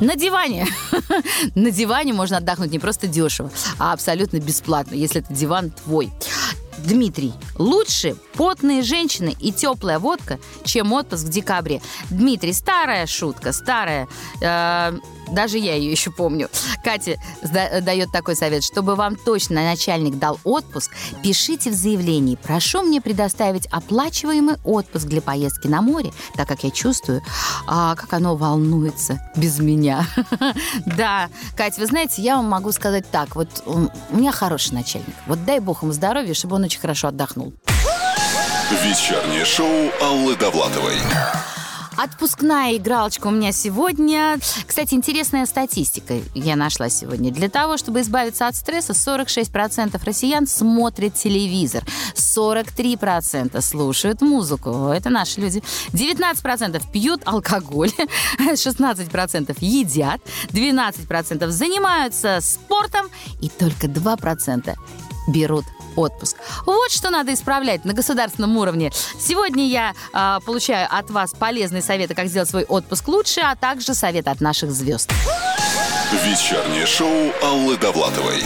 На 0.03 0.17
диване. 0.17 0.67
На 1.55 1.71
диване 1.71 2.13
можно 2.13 2.39
отдохнуть 2.39 2.73
не 2.73 2.81
просто 2.81 3.07
дешево, 3.07 3.53
а 3.79 3.93
абсолютно 3.93 4.39
бесплатно, 4.39 4.97
если 4.97 5.21
это 5.21 5.33
диван 5.33 5.71
твой. 5.71 6.11
Дмитрий, 6.79 7.33
лучше 7.57 8.17
потные 8.35 8.83
женщины 8.83 9.37
и 9.39 9.53
теплая 9.53 10.01
водка, 10.01 10.41
чем 10.65 10.93
отпуск 10.93 11.27
в 11.27 11.29
декабре. 11.29 11.81
Дмитрий, 12.11 12.53
старая 12.53 13.07
шутка, 13.07 13.53
старая. 13.53 14.09
Э, 14.41 14.99
даже 15.33 15.59
я 15.59 15.75
ее 15.75 15.91
еще 15.91 16.11
помню. 16.11 16.49
Катя 16.85 17.17
дает 17.43 18.13
такой 18.13 18.37
совет. 18.37 18.63
Чтобы 18.63 18.95
вам 18.95 19.17
точно 19.17 19.65
начальник 19.65 20.19
дал 20.19 20.39
отпуск, 20.45 20.93
пишите 21.23 21.71
в 21.71 21.75
заявлении. 21.75 22.37
Прошу 22.37 22.83
мне 22.83 23.01
предоставить 23.01 23.67
оплачиваемый 23.67 24.57
отпуск 24.65 25.07
для 25.07 25.23
поездки 25.23 25.67
на 25.67 25.83
море, 25.83 26.13
так 26.37 26.49
как 26.49 26.65
я 26.65 26.71
чувствую, 26.71 27.23
а, 27.67 27.95
как 27.95 28.13
оно 28.13 28.37
волнуется 28.37 29.21
без 29.37 29.59
меня. 29.59 30.07
Да, 30.87 31.29
Катя, 31.57 31.81
вы 31.81 31.87
знаете, 31.87 32.23
я 32.23 32.37
вам 32.37 32.47
могу 32.47 32.73
сказать 32.73 33.11
так. 33.11 33.35
Вот 33.37 33.49
у 33.67 33.89
меня 34.15 34.33
хороший 34.33 34.73
начальник. 34.75 35.15
Вот 35.27 35.45
дай 35.45 35.61
бог 35.61 35.83
ему 35.83 35.93
здоровья, 35.93 36.35
чтобы 36.35 36.57
он 36.57 36.65
очень 36.65 36.81
хорошо 36.81 37.09
отдохнул. 37.09 37.55
Вечернее 38.71 39.45
шоу 39.45 39.91
Аллы 40.01 40.37
Довлатовой. 40.37 40.97
Отпускная 41.97 42.77
игралочка 42.77 43.27
у 43.27 43.31
меня 43.31 43.53
сегодня. 43.53 44.39
Кстати, 44.67 44.95
интересная 44.95 45.45
статистика 45.47 46.15
я 46.35 46.57
нашла 46.57 46.89
сегодня. 46.89 47.31
Для 47.31 47.49
того, 47.49 47.77
чтобы 47.77 48.01
избавиться 48.01 48.47
от 48.49 48.57
стресса, 48.57 48.93
46% 48.93 50.01
россиян 50.05 50.47
смотрят 50.47 51.15
телевизор, 51.15 51.85
43% 52.17 53.61
слушают 53.61 54.23
музыку. 54.23 54.89
Это 54.89 55.11
наши 55.11 55.41
люди. 55.41 55.63
19% 55.93 56.83
пьют 56.93 57.23
алкоголь, 57.25 57.91
16% 58.39 59.57
едят, 59.61 60.21
12% 60.49 61.49
занимаются 61.49 62.39
спортом 62.41 63.09
и 63.41 63.49
только 63.49 63.87
2% 63.87 64.75
берут 65.29 65.65
отпуск. 65.97 66.37
Вот 66.67 66.91
что 66.91 67.11
надо 67.11 67.33
исправлять 67.35 67.85
на 67.85 67.93
государственном 67.93 68.57
уровне. 68.57 68.91
Сегодня 69.19 69.67
я 69.67 69.95
э, 70.13 70.39
получаю 70.45 70.89
от 70.91 71.11
вас 71.11 71.33
полезные 71.33 71.83
советы, 71.83 72.15
как 72.15 72.29
сделать 72.29 72.49
свой 72.49 72.65
отпуск 72.65 73.09
лучше, 73.09 73.41
а 73.41 73.57
также 73.57 73.95
советы 73.95 74.31
от 74.31 74.41
наших 74.41 74.71
звезд. 74.71 75.11
Вечернее 76.25 76.87
шоу 76.87 77.33
Аллы 77.43 77.77
Довлатовой. 77.77 78.43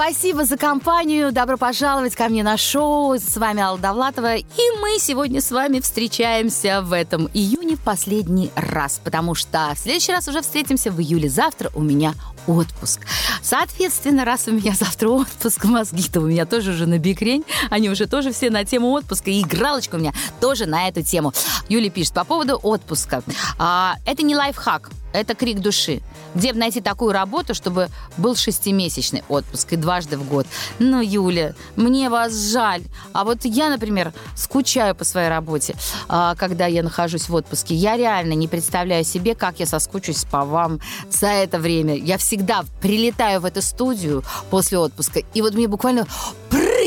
Спасибо 0.00 0.44
за 0.44 0.56
компанию. 0.56 1.32
Добро 1.32 1.56
пожаловать 1.56 2.14
ко 2.14 2.28
мне 2.28 2.44
на 2.44 2.56
шоу. 2.56 3.16
С 3.18 3.36
вами 3.36 3.60
Алла 3.60 3.80
Довлатова. 3.80 4.36
И 4.36 4.70
мы 4.80 4.96
сегодня 5.00 5.40
с 5.40 5.50
вами 5.50 5.80
встречаемся 5.80 6.82
в 6.82 6.92
этом 6.92 7.28
июне 7.34 7.74
в 7.74 7.80
последний 7.80 8.52
раз, 8.54 9.00
потому 9.02 9.34
что 9.34 9.72
в 9.74 9.78
следующий 9.78 10.12
раз 10.12 10.28
уже 10.28 10.40
встретимся 10.40 10.92
в 10.92 11.00
июле. 11.00 11.28
Завтра 11.28 11.72
у 11.74 11.82
меня 11.82 12.14
отпуск. 12.46 13.00
Соответственно, 13.42 14.24
раз 14.24 14.46
у 14.46 14.52
меня 14.52 14.72
завтра 14.78 15.08
отпуск, 15.08 15.64
мозги-то 15.64 16.20
у 16.20 16.26
меня 16.26 16.46
тоже 16.46 16.70
уже 16.70 16.86
на 16.86 16.98
бикрень, 16.98 17.44
они 17.68 17.90
уже 17.90 18.06
тоже 18.06 18.32
все 18.32 18.50
на 18.50 18.64
тему 18.64 18.92
отпуска, 18.92 19.30
и 19.30 19.42
игралочка 19.42 19.96
у 19.96 19.98
меня 19.98 20.12
тоже 20.40 20.66
на 20.66 20.88
эту 20.88 21.02
тему. 21.02 21.32
Юля 21.68 21.90
пишет 21.90 22.14
по 22.14 22.22
поводу 22.22 22.56
отпуска. 22.62 23.24
А, 23.58 23.96
это 24.06 24.22
не 24.22 24.36
лайфхак, 24.36 24.90
это 25.12 25.34
крик 25.34 25.60
души. 25.60 26.00
Где 26.34 26.52
найти 26.52 26.80
такую 26.80 27.12
работу, 27.12 27.54
чтобы 27.54 27.88
был 28.16 28.36
шестимесячный 28.36 29.22
отпуск 29.28 29.72
и 29.72 29.76
дважды 29.76 30.16
в 30.16 30.28
год? 30.28 30.46
Ну, 30.78 31.00
Юля, 31.00 31.54
мне 31.76 32.10
вас 32.10 32.34
жаль. 32.52 32.82
А 33.12 33.24
вот 33.24 33.44
я, 33.44 33.70
например, 33.70 34.12
скучаю 34.36 34.94
по 34.94 35.04
своей 35.04 35.28
работе, 35.28 35.74
а, 36.08 36.34
когда 36.34 36.66
я 36.66 36.82
нахожусь 36.82 37.28
в 37.28 37.34
отпуске. 37.34 37.74
Я 37.74 37.96
реально 37.96 38.34
не 38.34 38.48
представляю 38.48 39.04
себе, 39.04 39.34
как 39.34 39.60
я 39.60 39.66
соскучусь 39.66 40.24
по 40.24 40.44
вам 40.44 40.80
за 41.10 41.28
это 41.28 41.58
время. 41.58 41.96
Я 41.96 42.18
всегда 42.18 42.64
прилетаю 42.80 43.40
в 43.40 43.44
эту 43.44 43.62
студию 43.62 44.22
после 44.50 44.78
отпуска, 44.78 45.20
и 45.34 45.42
вот 45.42 45.54
мне 45.54 45.68
буквально 45.68 46.06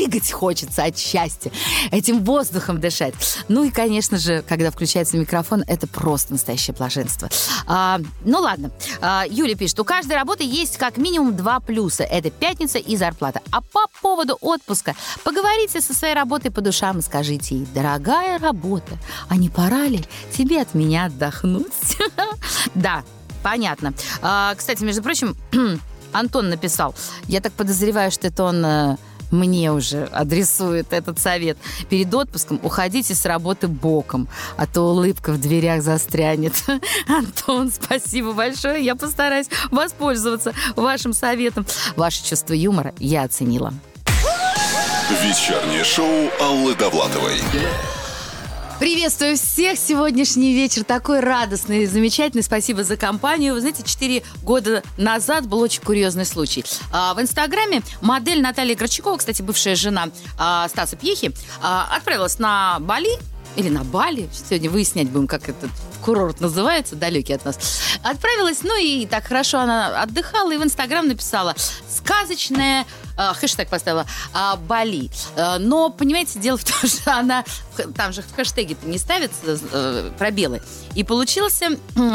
прыгать 0.02 0.30
хочется 0.32 0.84
от 0.84 0.98
счастья, 0.98 1.52
этим 1.90 2.24
воздухом 2.24 2.80
дышать. 2.80 3.14
Ну 3.48 3.64
и, 3.64 3.70
конечно 3.70 4.18
же, 4.18 4.42
когда 4.48 4.70
включается 4.70 5.16
микрофон, 5.16 5.64
это 5.66 5.86
просто 5.86 6.32
настоящее 6.32 6.74
блаженство. 6.74 7.28
А, 7.66 8.00
ну 8.24 8.40
ладно. 8.40 8.70
А, 9.00 9.24
Юля 9.28 9.54
пишет, 9.54 9.78
у 9.80 9.84
каждой 9.84 10.16
работы 10.16 10.44
есть 10.44 10.76
как 10.76 10.96
минимум 10.96 11.36
два 11.36 11.60
плюса. 11.60 12.02
Это 12.04 12.30
пятница 12.30 12.78
и 12.78 12.96
зарплата. 12.96 13.40
А 13.50 13.60
по 13.60 13.86
поводу 14.00 14.36
отпуска, 14.40 14.94
поговорите 15.24 15.80
со 15.80 15.94
своей 15.94 16.14
работой 16.14 16.50
по 16.50 16.60
душам 16.60 16.98
и 16.98 17.02
скажите 17.02 17.56
ей, 17.56 17.66
дорогая 17.74 18.38
работа, 18.38 18.98
а 19.28 19.36
не 19.36 19.48
пора 19.48 19.86
ли 19.86 20.04
тебе 20.36 20.60
от 20.62 20.74
меня 20.74 21.06
отдохнуть? 21.06 21.66
Да, 22.74 23.02
понятно. 23.42 23.92
А, 24.22 24.54
Кстати, 24.54 24.82
между 24.82 25.02
прочим, 25.02 25.36
Антон 26.12 26.48
написал, 26.48 26.94
я 27.26 27.40
так 27.40 27.52
подозреваю, 27.52 28.10
что 28.10 28.28
это 28.28 28.44
он 28.44 28.64
э, 28.64 28.96
мне 29.32 29.72
уже 29.72 30.04
адресует 30.04 30.92
этот 30.92 31.18
совет. 31.18 31.58
Перед 31.88 32.14
отпуском 32.14 32.60
уходите 32.62 33.14
с 33.14 33.24
работы 33.24 33.66
боком, 33.66 34.28
а 34.56 34.66
то 34.66 34.82
улыбка 34.82 35.32
в 35.32 35.40
дверях 35.40 35.82
застрянет. 35.82 36.54
Антон, 37.08 37.72
спасибо 37.72 38.32
большое. 38.32 38.84
Я 38.84 38.94
постараюсь 38.94 39.48
воспользоваться 39.70 40.52
вашим 40.76 41.12
советом. 41.12 41.66
Ваше 41.96 42.24
чувство 42.24 42.52
юмора 42.52 42.94
я 42.98 43.24
оценила. 43.24 43.72
Вечернее 45.22 45.84
шоу 45.84 46.30
Аллы 46.40 46.74
Довлатовой. 46.74 47.40
Приветствую 48.82 49.36
всех! 49.36 49.78
Сегодняшний 49.78 50.54
вечер 50.54 50.82
такой 50.82 51.20
радостный 51.20 51.84
и 51.84 51.86
замечательный. 51.86 52.42
Спасибо 52.42 52.82
за 52.82 52.96
компанию. 52.96 53.54
Вы 53.54 53.60
знаете, 53.60 53.84
4 53.84 54.24
года 54.42 54.82
назад 54.96 55.46
был 55.46 55.60
очень 55.60 55.82
курьезный 55.82 56.26
случай. 56.26 56.64
А, 56.90 57.14
в 57.14 57.20
Инстаграме 57.20 57.82
модель 58.00 58.42
Наталья 58.42 58.74
Горчакова, 58.74 59.18
кстати, 59.18 59.40
бывшая 59.40 59.76
жена 59.76 60.08
а, 60.36 60.68
Стаса 60.68 60.96
Пьехи, 60.96 61.30
а, 61.62 61.94
отправилась 61.96 62.40
на 62.40 62.78
Бали 62.80 63.20
или 63.54 63.68
на 63.68 63.84
Бали, 63.84 64.28
сегодня 64.32 64.68
выяснять 64.68 65.08
будем, 65.10 65.28
как 65.28 65.48
этот 65.48 65.70
курорт 66.04 66.40
называется, 66.40 66.96
далекий 66.96 67.34
от 67.34 67.44
нас, 67.44 67.58
отправилась, 68.02 68.64
ну 68.64 68.76
и 68.76 69.06
так 69.06 69.26
хорошо 69.26 69.60
она 69.60 70.02
отдыхала, 70.02 70.50
и 70.50 70.56
в 70.56 70.64
Инстаграм 70.64 71.06
написала 71.06 71.54
«сказочная», 71.88 72.84
хэштег 73.16 73.68
поставила 73.68 74.06
а, 74.32 74.56
«Бали». 74.56 75.10
Э, 75.36 75.58
но, 75.58 75.90
понимаете, 75.90 76.38
дело 76.38 76.56
в 76.56 76.64
том, 76.64 76.76
что 76.88 77.14
она, 77.16 77.44
там 77.96 78.12
же 78.12 78.22
в 78.22 78.34
хэштеге-то 78.34 78.86
не 78.86 78.98
ставятся 78.98 79.58
э, 79.72 80.10
пробелы, 80.18 80.62
и 80.94 81.04
получилась 81.04 81.60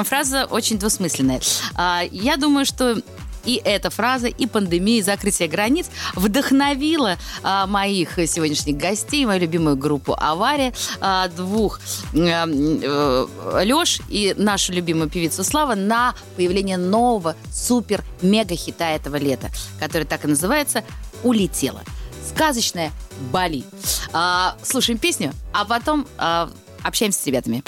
фраза 0.06 0.46
очень 0.46 0.78
двусмысленная. 0.78 1.42
А, 1.76 2.02
я 2.12 2.38
думаю, 2.38 2.66
что 2.66 3.02
и 3.48 3.62
эта 3.64 3.90
фраза, 3.90 4.28
и 4.28 4.46
пандемия, 4.46 5.00
и 5.00 5.02
закрытие 5.02 5.48
границ 5.48 5.88
вдохновила 6.16 7.18
а, 7.42 7.66
моих 7.66 8.16
сегодняшних 8.28 8.78
гостей, 8.78 9.26
мою 9.26 9.40
любимую 9.42 9.78
группу 9.78 10.16
«Авария», 10.20 10.74
а, 11.00 11.30
двух 11.30 11.80
э, 12.14 13.26
Леш 13.64 14.02
и 14.10 14.36
нашу 14.38 14.74
любимую 14.74 15.10
певицу 15.10 15.44
Слава 15.44 15.76
на 15.76 16.14
появление 16.36 16.78
нового 16.78 17.36
супер-мега-хита 17.52 18.86
этого 18.90 19.16
лета, 19.16 19.50
который 19.80 20.04
так 20.04 20.26
и 20.26 20.28
называется 20.28 20.84
«Улетела». 21.24 21.82
Сказочная 22.30 22.92
Бали. 23.32 23.64
А, 24.12 24.58
слушаем 24.62 25.00
песню, 25.00 25.32
а 25.54 25.64
потом 25.64 26.06
а, 26.18 26.50
общаемся 26.84 27.22
с 27.22 27.26
ребятами. 27.26 27.64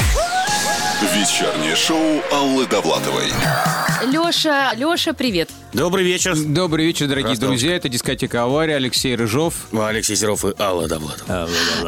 Вечернее 1.02 1.78
шоу 1.78 2.22
Аллы 2.30 2.68
Довлатовой. 2.68 3.32
Леша, 4.12 4.74
Леша, 4.74 5.14
привет. 5.14 5.50
Добрый 5.72 6.04
вечер. 6.04 6.36
Добрый 6.36 6.88
вечер, 6.88 7.08
дорогие 7.08 7.36
Здравствуйте. 7.36 7.62
друзья. 7.62 7.76
Это 7.78 7.88
дискотека 7.88 8.44
«Авария», 8.44 8.76
Алексей 8.76 9.16
Рыжов. 9.16 9.68
Алексей 9.72 10.18
Серов 10.18 10.44
и 10.44 10.54
Алла 10.60 10.90
Довлатова. 10.90 11.48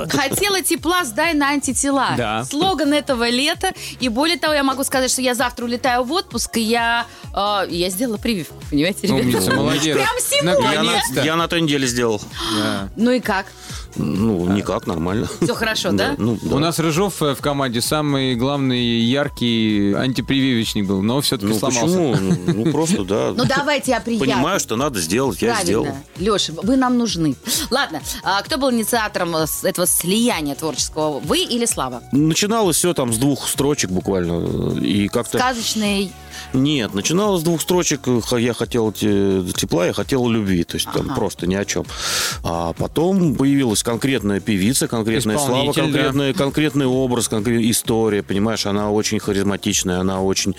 Хотела 0.10 0.62
тепла, 0.62 1.03
сдай 1.03 1.34
на 1.34 1.50
антитела. 1.50 2.13
Да. 2.15 2.46
Слоган 2.46 2.94
этого 2.94 3.27
лета. 3.27 3.74
И 4.00 4.08
более 4.08 4.38
того, 4.38 4.53
я 4.53 4.63
могу 4.63 4.86
сказать, 4.86 5.12
что 5.12 5.22
я 5.22 5.36
завтра 5.36 5.65
улетаю 5.65 6.03
в 6.03 6.12
отпуск, 6.13 6.56
и 6.56 6.62
я, 6.62 7.06
э, 7.36 7.68
я 7.70 7.89
сделала 7.89 8.18
прививку, 8.18 8.56
понимаете, 8.70 9.08
ребята? 9.08 9.24
Умница, 9.24 9.51
молодец. 9.51 9.96
Прям 9.98 10.20
сегодня. 10.20 10.72
Я 10.72 10.84
на, 10.84 11.22
я 11.22 11.36
на 11.36 11.48
той 11.50 11.60
неделе 11.62 11.86
сделал. 11.86 12.22
Да. 12.58 12.89
Ну 12.96 13.12
и 13.12 13.20
как? 13.20 13.48
Ну, 13.95 14.48
никак, 14.53 14.88
нормально. 14.88 15.27
Все 15.41 15.53
хорошо, 15.53 15.91
да? 15.91 16.15
Ну, 16.17 16.38
да. 16.41 16.55
У 16.55 16.60
нас 16.60 16.79
Рыжов 16.79 17.21
э, 17.21 17.36
в 17.36 17.41
команде 17.41 17.81
самый 17.81 18.36
главный 18.36 19.00
яркий 19.01 19.93
антипрививочник 19.93 20.86
был, 20.88 21.01
но 21.01 21.21
все-таки 21.21 21.53
Ну, 21.53 21.60
сломался. 21.60 21.86
почему? 21.86 22.15
Ну, 22.48 22.53
ну, 22.65 22.71
просто, 22.71 23.03
да. 23.03 23.33
Ну 23.36 23.43
давайте 23.45 23.91
я 23.91 24.00
приятно. 24.00 24.25
Понимаю, 24.33 24.60
что 24.60 24.75
надо 24.75 25.00
сделать, 25.00 25.41
я 25.41 25.62
сделал. 25.62 25.88
Леша, 26.17 26.53
вы 26.63 26.75
нам 26.77 26.98
нужны. 26.98 27.36
Ладно, 27.69 28.01
а 28.24 28.41
кто 28.43 28.57
был 28.57 28.71
инициатором 28.71 29.36
э, 29.36 29.45
этого 29.63 29.86
слияния 29.88 30.55
творческого? 30.55 31.19
Вы 31.19 31.39
или 31.43 31.65
Слава? 31.65 32.01
Начиналось 32.12 32.77
все 32.77 32.93
там 32.93 33.13
с 33.13 33.17
двух 33.17 33.48
строчек 33.48 33.89
буквально. 33.91 34.77
И 34.79 35.07
как-то... 35.07 35.38
Сказочный. 35.38 36.12
Нет, 36.53 36.93
начиналось 36.93 37.41
с 37.41 37.43
двух 37.43 37.62
строчек. 37.62 38.01
Я 38.31 38.53
хотел 38.53 38.91
те- 38.91 39.43
тепла, 39.55 39.86
я 39.88 39.93
хотел 39.93 40.27
любви. 40.27 40.63
То 40.63 40.75
есть 40.75 40.88
там 40.91 41.05
Ага. 41.07 41.15
просто 41.15 41.45
ни 41.48 41.55
о 41.55 41.65
чем. 41.65 41.86
А 42.43 42.74
потом 42.74 43.36
появилась 43.36 43.81
конкретная 43.84 44.40
певица, 44.40 44.88
конкретная 44.88 45.38
слава, 45.38 45.72
Исполнитель, 45.72 45.82
да. 45.82 45.82
конкретный, 45.84 46.34
конкретный 46.34 46.86
образ, 46.86 47.28
конкретная 47.28 47.70
история. 47.72 48.24
Понимаешь, 48.24 48.66
она 48.66 48.92
очень 48.92 49.20
харизматичная, 49.20 50.00
она 50.00 50.22
очень 50.22 50.56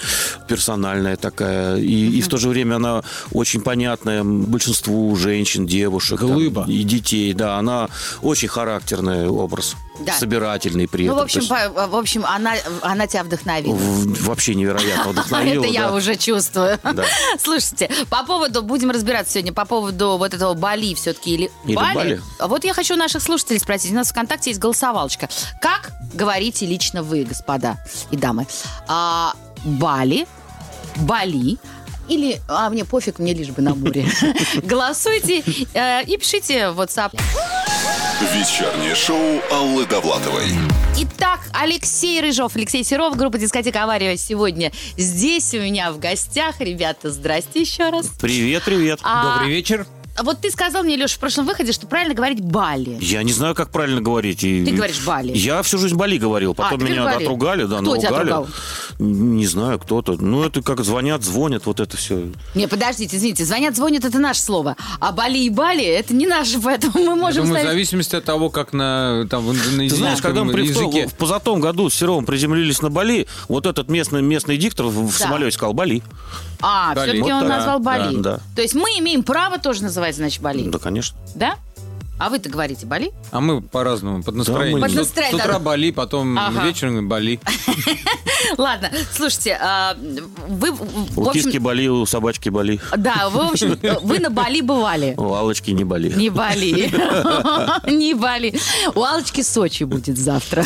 персональная 0.48 1.16
такая. 1.16 1.76
И, 1.76 2.18
и 2.18 2.20
в 2.20 2.28
то 2.28 2.36
же 2.36 2.48
время 2.48 2.76
она 2.76 3.02
очень 3.32 3.60
понятная 3.60 4.24
большинству 4.24 5.14
женщин, 5.16 5.66
девушек. 5.66 6.20
там, 6.20 6.32
Глыба. 6.32 6.64
и 6.68 6.82
детей, 6.82 7.32
да. 7.32 7.58
Она 7.58 7.88
очень 8.22 8.48
характерный 8.48 9.28
образ. 9.28 9.76
Да. 10.00 10.14
Собирательный 10.14 10.88
при 10.88 11.06
Ну, 11.06 11.12
этом. 11.12 11.18
в 11.18 11.22
общем, 11.24 11.40
есть 11.40 11.48
по- 11.50 11.86
в 11.86 11.96
общем, 11.96 12.24
она, 12.26 12.54
она 12.80 13.06
тебя 13.06 13.24
вдохновила. 13.24 13.74
в- 13.74 14.24
вообще 14.24 14.54
невероятно 14.54 15.12
вдохновила. 15.12 15.64
Это 15.64 15.72
я 15.72 15.92
уже 15.92 16.16
чувствую. 16.16 16.78
Слушайте, 17.38 17.90
по 18.08 18.24
поводу, 18.24 18.62
будем 18.62 18.90
разбираться 18.90 19.34
сегодня 19.34 19.52
по 19.52 19.64
поводу 19.66 20.16
вот 20.16 20.32
этого 20.34 20.54
Бали 20.54 20.94
все-таки 20.94 21.34
или, 21.34 21.50
Бали. 21.74 22.20
А 22.38 22.48
Вот 22.48 22.64
я 22.64 22.72
хочу 22.74 22.96
наших 22.96 23.22
слушателей 23.22 23.60
спросить. 23.60 23.92
У 23.92 23.94
нас 23.94 24.08
в 24.08 24.10
ВКонтакте 24.12 24.50
есть 24.50 24.60
голосовалочка. 24.60 25.28
Как 25.60 25.92
говорите 26.14 26.64
лично 26.66 27.02
вы, 27.02 27.24
господа 27.24 27.76
и 28.10 28.16
дамы? 28.16 28.46
А, 28.88 29.34
Бали, 29.64 30.26
Бали 30.96 31.58
или, 32.08 32.40
а 32.48 32.68
мне 32.70 32.84
пофиг, 32.84 33.18
мне 33.18 33.32
лишь 33.34 33.48
бы 33.48 33.62
на 33.62 33.74
море. 33.74 34.06
Голосуйте 34.64 35.44
э, 35.74 36.02
и 36.04 36.16
пишите 36.16 36.70
в 36.70 36.80
WhatsApp. 36.80 37.12
Вечернее 38.22 38.94
шоу 38.94 39.42
Аллы 39.50 39.84
Довлатовой. 39.84 40.46
Итак, 40.96 41.40
Алексей 41.52 42.20
Рыжов, 42.20 42.54
Алексей 42.54 42.84
Серов, 42.84 43.16
группа 43.16 43.36
«Дискотека 43.36 43.82
Авария» 43.82 44.16
сегодня 44.16 44.70
здесь 44.96 45.52
у 45.54 45.58
меня 45.58 45.90
в 45.90 45.98
гостях. 45.98 46.60
Ребята, 46.60 47.10
здрасте 47.10 47.62
еще 47.62 47.90
раз. 47.90 48.06
Привет, 48.20 48.62
привет. 48.64 49.00
А, 49.02 49.38
Добрый 49.38 49.50
вечер. 49.52 49.86
Вот 50.22 50.40
ты 50.40 50.50
сказал 50.50 50.82
мне, 50.82 50.96
Леша, 50.96 51.16
в 51.16 51.18
прошлом 51.18 51.46
выходе, 51.46 51.72
что 51.72 51.86
правильно 51.86 52.14
говорить 52.14 52.40
«Бали». 52.40 52.98
Я 53.00 53.22
не 53.22 53.32
знаю, 53.32 53.54
как 53.54 53.70
правильно 53.70 54.00
говорить. 54.02 54.44
И- 54.44 54.64
Ты 54.64 54.72
говоришь 54.72 55.02
«Бали». 55.06 55.32
Я 55.36 55.62
всю 55.62 55.78
жизнь 55.78 55.94
Бали 55.96 56.18
говорил, 56.18 56.54
потом 56.54 56.78
ты 56.80 56.84
меня 56.84 57.04
Бали. 57.04 57.24
отругали, 57.24 57.64
да, 57.64 57.78
Кто 57.80 57.96
тебя 57.96 58.10
наругали. 58.10 58.30
отругал? 58.30 58.48
Не 58.98 59.46
знаю, 59.46 59.78
кто-то. 59.78 60.12
Ну, 60.20 60.44
это 60.44 60.60
как 60.62 60.84
звонят, 60.84 61.22
звонят, 61.24 61.64
вот 61.64 61.80
это 61.80 61.96
все. 61.96 62.26
Не, 62.54 62.68
подождите, 62.68 63.16
извините, 63.16 63.44
звонят, 63.46 63.74
звонят, 63.74 64.04
это 64.04 64.18
наше 64.18 64.40
слово. 64.42 64.76
А 65.00 65.12
Бали 65.12 65.38
и 65.38 65.48
Бали, 65.48 65.84
это 65.84 66.14
не 66.14 66.26
наше, 66.26 66.60
поэтому 66.62 66.92
мы 67.04 67.16
можем 67.16 67.44
Думаю, 67.44 67.54
в 67.54 67.58
ставить... 67.60 67.70
зависимости 67.72 68.14
от 68.16 68.24
того, 68.24 68.50
как 68.50 68.74
на 68.74 69.26
там 69.30 69.46
в 69.46 69.52
Ты 69.78 69.88
знаешь, 69.88 70.20
когда 70.20 70.44
мы 70.44 70.52
при- 70.52 70.66
языке. 70.66 71.08
в 71.08 71.14
позатом 71.14 71.58
году 71.60 71.88
с 71.88 71.94
Серовым 71.94 72.26
приземлились 72.26 72.82
на 72.82 72.90
Бали, 72.90 73.26
вот 73.48 73.64
этот 73.66 73.88
местный, 73.88 74.20
местный 74.20 74.58
диктор 74.58 74.86
в, 74.86 75.06
в 75.08 75.18
Да. 75.18 75.24
самолете 75.24 75.52
сказал 75.52 75.72
Бали. 75.72 76.02
А, 76.62 76.94
Бали. 76.94 77.10
все-таки 77.10 77.32
Вот 77.32 77.42
он 77.42 77.48
назвал 77.48 77.78
Да, 77.80 77.84
Бали. 77.84 78.16
да. 78.16 78.40
То 78.56 78.62
есть 78.62 78.74
мы 78.74 78.88
имеем 78.98 79.22
право 79.22 79.58
тоже 79.58 79.82
называть, 79.82 80.16
значит, 80.16 80.40
Бали. 80.42 80.68
Да, 80.70 80.78
конечно. 80.78 81.16
Да? 81.34 81.56
А 82.24 82.28
вы-то 82.28 82.48
говорите 82.48 82.86
Бали? 82.86 83.10
А 83.32 83.40
мы 83.40 83.60
по-разному, 83.60 84.22
под 84.22 84.36
настроение. 84.36 84.76
мы- 84.76 84.82
Под 84.82 84.92
С- 84.92 84.94
настроение, 84.94 85.38
С 85.40 85.40
утра 85.44 85.54
да. 85.54 85.58
Бали, 85.58 85.90
потом 85.90 86.38
Ага. 86.38 86.64
вечером 86.66 87.08
Бали. 87.08 87.40
Ладно, 88.58 88.90
слушайте, 89.12 89.58
а, 89.60 89.96
вы, 90.46 90.70
в 90.70 91.18
У 91.18 91.30
киски 91.32 91.58
Бали, 91.58 91.88
у 91.88 92.06
собачки 92.06 92.48
Бали. 92.48 92.80
да, 92.96 93.28
вы, 93.28 93.48
в 93.48 93.50
общем, 93.50 93.76
вы 94.04 94.20
на 94.20 94.30
Бали 94.30 94.60
бывали. 94.60 95.14
У 95.16 95.34
Аллочки 95.34 95.72
не 95.72 95.82
Бали. 95.82 96.12
Не 96.12 96.30
Бали. 96.30 96.92
Не 97.90 98.14
Бали. 98.14 98.54
У 98.94 99.02
Алочки 99.02 99.42
Сочи 99.42 99.82
будет 99.82 100.16
завтра. 100.16 100.64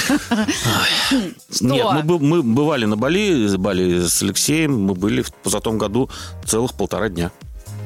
Нет, 1.63 1.87
мы, 1.91 2.03
бы- 2.03 2.21
мы 2.21 2.43
бывали 2.43 2.85
на 2.85 2.97
Бали, 2.97 3.47
с 3.47 3.57
Бали 3.57 4.07
с 4.07 4.23
Алексеем, 4.23 4.79
мы 4.85 4.95
были 4.95 5.23
в 5.23 5.33
позатом 5.33 5.79
году 5.79 6.11
целых 6.45 6.75
полтора 6.75 7.09
дня. 7.09 7.31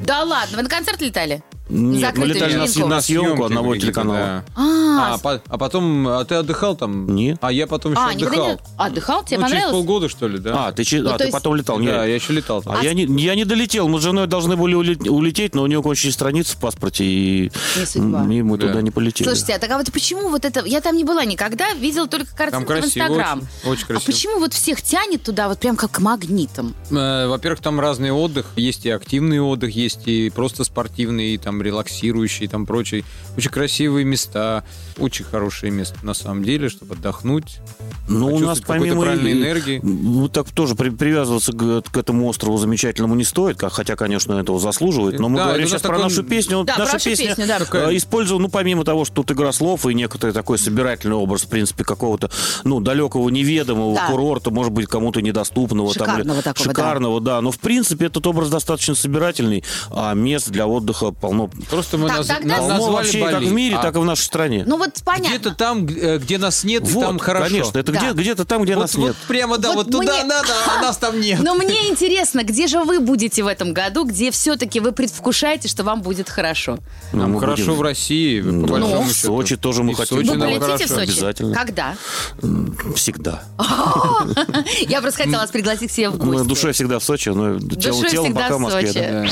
Да 0.05 0.25
ладно, 0.25 0.57
вы 0.57 0.62
на 0.65 0.69
концерт 0.69 1.00
летали? 1.00 1.43
Нет, 1.71 2.17
мы 2.17 2.27
летали 2.27 2.55
на, 2.57 2.65
вечеринку. 2.65 2.89
на 2.89 3.00
съемку 3.00 3.27
съемки 3.29 3.43
одного 3.45 3.71
какие-то, 3.73 3.87
телеканала. 3.87 4.19
да. 4.19 4.45
А, 4.57 5.15
А, 5.15 5.19
по- 5.19 5.43
а 5.49 5.57
потом, 5.59 6.07
а 6.09 6.25
ты 6.25 6.35
отдыхал 6.35 6.77
там? 6.77 7.15
Нет. 7.15 7.39
А 7.41 7.50
я 7.53 7.67
потом 7.67 7.93
еще 7.93 8.03
а, 8.03 8.12
никогда 8.12 8.37
отдыхал. 8.50 8.50
не... 8.79 8.85
Отдыхал? 8.87 9.25
Тебе 9.25 9.39
Ну, 9.39 9.43
через 9.49 9.53
понравилось? 9.62 9.73
полгода, 9.87 10.09
что 10.09 10.29
ли, 10.29 10.39
да? 10.39 10.67
А, 10.67 10.73
ты, 10.73 10.85
че- 10.85 11.00
Ну, 11.00 11.09
а, 11.09 11.12
то 11.12 11.19
ты 11.19 11.25
есть- 11.25 11.33
потом 11.33 11.55
летал? 11.55 11.79
Нет. 11.79 11.93
Да, 11.95 12.05
я 12.05 12.15
еще 12.15 12.33
летал 12.33 12.62
там. 12.62 12.77
А 12.79 12.83
я 12.85 12.93
не, 12.93 13.05
я 13.23 13.35
не 13.35 13.45
долетел. 13.45 13.89
Мы 13.89 13.99
с 13.99 14.03
женой 14.03 14.27
должны 14.27 14.57
были 14.57 14.75
уле- 14.75 15.09
улететь, 15.09 15.55
но 15.55 15.62
у 15.62 15.67
нее 15.67 15.83
кончились 15.83 16.15
страницы 16.15 16.57
в 16.57 16.61
паспорте, 16.61 17.05
и, 17.05 17.53
Не 17.79 17.87
судьба. 17.87 18.25
и 18.31 18.43
мы 18.43 18.59
Да. 18.59 18.67
туда 18.69 18.83
не 18.83 18.91
полетели. 18.91 19.27
Слушайте, 19.27 19.55
а 19.55 19.59
так 19.59 19.71
а 19.71 19.79
вот 19.79 19.91
почему 19.93 20.29
вот 20.29 20.45
это... 20.45 20.65
Я 20.67 20.81
там 20.83 20.97
не 20.97 21.05
была 21.05 21.25
никогда, 21.25 21.73
видела 21.75 22.07
только 22.07 22.27
Там 22.27 22.37
картинки 22.37 22.65
в 22.65 22.67
красиво, 22.67 23.05
Инстаграм. 23.05 23.39
очень, 23.62 23.71
очень 23.73 23.85
А 23.85 23.87
красиво. 23.87 24.07
почему 24.12 24.39
вот 24.41 24.53
всех 24.53 24.83
тянет 24.83 25.23
туда 25.23 25.49
вот 25.49 25.59
прям 25.61 25.77
как 25.77 25.93
к 25.93 25.99
магнитам? 26.00 26.75
Э, 26.91 27.27
Во-первых, 27.29 27.61
там 27.61 27.81
разный 27.81 28.11
отдых. 28.11 28.47
Есть 28.57 28.85
и 28.87 28.91
активный 28.91 29.41
отдых, 29.41 29.75
есть 29.75 30.07
и 30.07 30.31
просто 30.31 30.65
спортивный, 30.65 31.35
и 31.35 31.39
там 31.39 31.60
релаксирующий, 31.62 32.49
там 32.49 32.67
прочий. 32.67 33.05
Очень 33.37 33.50
красивые 33.50 34.05
места, 34.05 34.64
очень 35.00 35.25
хорошие 35.25 35.71
места 35.73 35.97
на 36.02 36.14
самом 36.14 36.45
деле, 36.45 36.69
чтобы 36.69 36.95
отдохнуть. 36.95 37.59
Ну, 38.09 38.35
у 38.35 38.38
нас 38.38 38.60
помимо 38.60 39.02
правильной 39.02 39.32
энергии. 39.32 39.80
Ну, 39.82 40.28
так 40.28 40.50
тоже 40.50 40.75
при- 40.75 40.91
привязываться 40.91 41.52
к, 41.52 41.82
к 41.91 41.97
этому 41.97 42.26
острову 42.28 42.58
замечательному 42.58 43.15
не 43.15 43.25
стоит, 43.25 43.56
как- 43.56 43.73
хотя, 43.73 43.97
конечно, 43.97 44.34
этого 44.34 44.58
заслуживает. 44.60 45.19
Но 45.19 45.28
мы 45.28 45.39
Да, 45.39 45.47
говорим 45.47 45.67
сейчас 45.69 45.82
такой- 45.82 45.97
про 45.99 46.04
нашу 46.04 46.23
песню. 46.25 46.65
Да, 46.65 46.76
Наша 46.78 46.99
песня 46.99 47.34
песню, 47.34 47.47
да. 47.47 47.58
э, 47.91 47.97
использовала, 47.97 48.43
ну, 48.43 48.49
помимо 48.49 48.84
того, 48.84 49.04
что 49.04 49.17
тут 49.23 49.30
игра 49.32 49.52
слов 49.52 49.86
и 49.86 49.95
некоторый 49.95 50.32
такой 50.32 50.58
собирательный 50.58 51.17
образ, 51.17 51.43
в 51.43 51.49
принципе, 51.49 51.84
какого-то, 51.84 52.30
ну, 52.65 52.80
далекого 52.80 53.28
неведомого 53.28 53.95
Да. 53.95 54.06
курорта, 54.08 54.50
может 54.50 54.73
быть, 54.73 54.86
кому-то 54.86 55.21
недоступного. 55.23 55.95
там, 55.95 56.06
или- 56.08 56.23
Шикарного 56.23 56.43
такого, 56.43 56.65
да. 56.67 56.71
Шикарного, 56.71 57.21
да. 57.21 57.41
Но, 57.41 57.50
в 57.50 57.58
принципе, 57.58 58.06
этот 58.06 58.26
образ 58.26 58.49
достаточно 58.50 58.95
собирательный, 58.95 59.65
а 59.91 60.15
мест 60.15 60.49
для 60.50 60.67
отдыха 60.67 61.13
полно. 61.13 61.49
Просто 61.71 61.97
мы 61.99 62.08
Так, 62.08 62.21
наз- 62.21 62.26
тогда- 62.26 62.49
на- 62.49 62.56
Полно 62.58 62.75
назвали 62.75 62.93
вообще 62.95 63.21
Бали. 63.21 63.34
как 63.34 63.43
в 63.45 63.52
мире, 63.52 63.76
А 63.76 63.82
так 63.82 63.97
и 63.97 63.99
в 63.99 64.04
нашей 64.04 64.23
стране. 64.23 64.65
Ну 64.67 64.76
вот 64.78 64.90
понятно. 65.05 65.29
Где-то 65.37 65.55
там, 65.55 65.87
э, 65.87 66.19
где 66.19 66.39
нас 66.39 66.65
нет, 66.65 66.83
и 66.89 66.93
вот, 66.93 67.00
там 67.05 67.19
хорошо. 67.19 67.45
конечно, 67.47 67.79
это 67.79 67.93
Да. 67.93 67.99
где, 68.13 68.13
где-то 68.23 68.45
там, 68.45 68.63
где 68.63 68.75
вот, 68.75 68.83
нас 68.83 68.95
вот 68.95 69.07
нет. 69.09 69.17
прямо, 69.29 69.59
да, 69.59 69.69
Вот 69.73 69.87
вот, 69.87 69.93
туда 69.93 70.15
мне- 70.15 70.25
надо, 70.25 70.53
а 70.69 70.83
нас 70.83 70.97
там 70.97 71.21
нет. 71.21 71.41
Но 71.41 71.55
мне 71.55 71.89
интересно, 71.89 72.43
где 72.45 72.67
же 72.67 72.83
вы 72.85 73.00
будете 73.00 73.43
в 73.43 73.47
этом 73.47 73.73
году, 73.73 74.05
где 74.05 74.31
все-таки 74.31 74.81
вы 74.81 74.93
предвкушаете, 74.93 75.69
что 75.69 75.85
вам 75.85 76.03
будет 76.03 76.29
хорошо? 76.29 76.79
Ну, 77.13 77.21
Нам 77.21 77.33
мы 77.33 77.41
хорошо 77.41 77.65
будем- 77.67 77.79
в 77.79 77.83
России, 77.83 78.41
Ну, 78.41 78.67
по 78.67 78.73
большому 78.75 79.03
в. 79.05 79.13
Сочи 79.13 79.57
тоже 79.57 79.83
мы 79.83 79.93
И 79.93 79.95
в 79.95 79.99
хотим. 79.99 80.17
Сочи 80.19 80.29
Вы 80.31 80.39
полетите 80.39 80.59
в 80.61 80.63
хорошо. 80.67 80.87
Сочи? 80.89 81.03
Обязательно. 81.11 81.55
Когда? 81.55 81.95
Всегда. 82.97 83.43
Я 84.89 85.00
просто 85.00 85.23
хотела 85.25 85.41
вас 85.43 85.50
пригласить 85.50 85.91
к 85.91 85.95
себе 85.95 86.11
в 86.11 86.19
Мы 86.25 86.33
гости. 86.37 86.49
душой 86.49 86.73
всегда 86.73 86.99
в 86.99 87.05
Сочи, 87.05 87.29
но 87.31 87.59
телом, 87.59 87.69
Душой 87.69 88.11
телом 88.11 88.35
пока 88.35 88.55
в 88.55 88.57
в 88.57 88.61
Москве. 88.61 89.31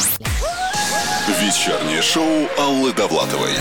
Вечернее 1.40 2.03
шоу 2.03 2.49
Аллы 2.59 2.92
Довлатовой. 2.92 3.53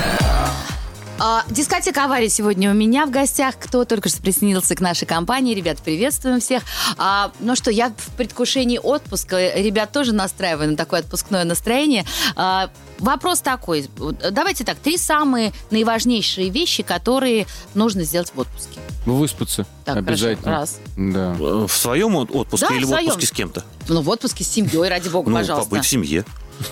А, 1.19 1.43
дискотека 1.49 2.05
аварии 2.05 2.27
сегодня 2.27 2.69
у 2.69 2.75
меня 2.75 3.07
в 3.07 3.11
гостях. 3.11 3.55
Кто 3.59 3.85
только 3.85 4.07
что 4.07 4.21
присоединился 4.21 4.75
к 4.75 4.81
нашей 4.81 5.05
компании. 5.07 5.55
Ребят, 5.55 5.79
приветствуем 5.79 6.39
всех. 6.39 6.61
А, 6.97 7.31
ну 7.39 7.55
что, 7.55 7.71
я 7.71 7.89
в 7.89 8.11
предвкушении 8.15 8.77
отпуска. 8.77 9.55
Ребят 9.55 9.91
тоже 9.91 10.13
настраиваю 10.13 10.69
на 10.71 10.77
такое 10.77 10.99
отпускное 10.99 11.43
настроение. 11.43 12.05
А, 12.35 12.69
вопрос 12.99 13.41
такой. 13.41 13.89
Давайте 14.31 14.63
так. 14.63 14.77
Три 14.77 14.97
самые 14.97 15.53
наиважнейшие 15.71 16.49
вещи, 16.49 16.83
которые 16.83 17.47
нужно 17.73 18.03
сделать 18.03 18.31
в 18.35 18.39
отпуске. 18.39 18.79
Выспаться 19.07 19.65
Так, 19.85 19.97
обязательно. 19.97 20.43
хорошо. 20.43 20.59
Раз. 20.59 20.79
Да. 20.97 21.35
Э, 21.39 21.65
В 21.67 21.71
своем 21.75 22.15
от- 22.15 22.29
отпуске 22.29 22.67
Да, 22.69 22.75
или 22.75 22.83
в 22.83 22.87
в 22.87 22.89
своем. 22.89 23.07
отпуске 23.07 23.27
с 23.27 23.31
кем-то? 23.31 23.63
Ну, 23.87 24.01
в 24.01 24.09
отпуске 24.09 24.43
с 24.43 24.47
семьей, 24.49 24.87
ради 24.87 25.09
бога, 25.09 25.31
Ну, 25.31 25.37
пожалуйста. 25.37 25.67
побыть 25.69 25.85
в 25.85 25.89
семье. 25.89 26.25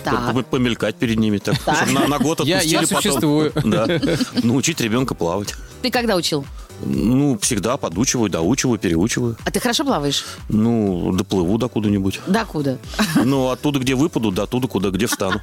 Так. 0.04 0.46
Помелькать 0.48 0.96
перед 0.96 1.18
ними. 1.18 1.38
Так, 1.38 1.58
Так. 1.64 1.76
чтобы 1.76 1.92
на, 1.92 2.06
на 2.08 2.18
год 2.18 2.40
Я- 2.44 2.56
отпустили 2.58 2.72
я 2.74 2.80
потом. 2.82 3.02
существую. 3.02 3.52
Да. 3.64 3.86
Научить 4.42 4.80
ребенка 4.80 5.14
плавать. 5.14 5.54
Ты 5.82 5.90
когда 5.90 6.16
учил? 6.16 6.44
Ну, 6.84 7.38
всегда 7.40 7.76
подучиваю, 7.78 8.28
доучиваю, 8.28 8.78
переучиваю. 8.78 9.36
А 9.44 9.50
ты 9.50 9.60
хорошо 9.60 9.84
плаваешь? 9.84 10.24
Ну, 10.50 11.10
доплыву 11.12 11.56
до 11.56 11.68
куда-нибудь. 11.68 12.20
Докуда? 12.26 12.78
Ну, 13.24 13.48
оттуда, 13.48 13.78
где 13.78 13.94
выпаду, 13.94 14.30
до 14.30 14.42
оттуда, 14.42 14.68
куда, 14.68 14.90
где 14.90 15.06
встану. 15.06 15.40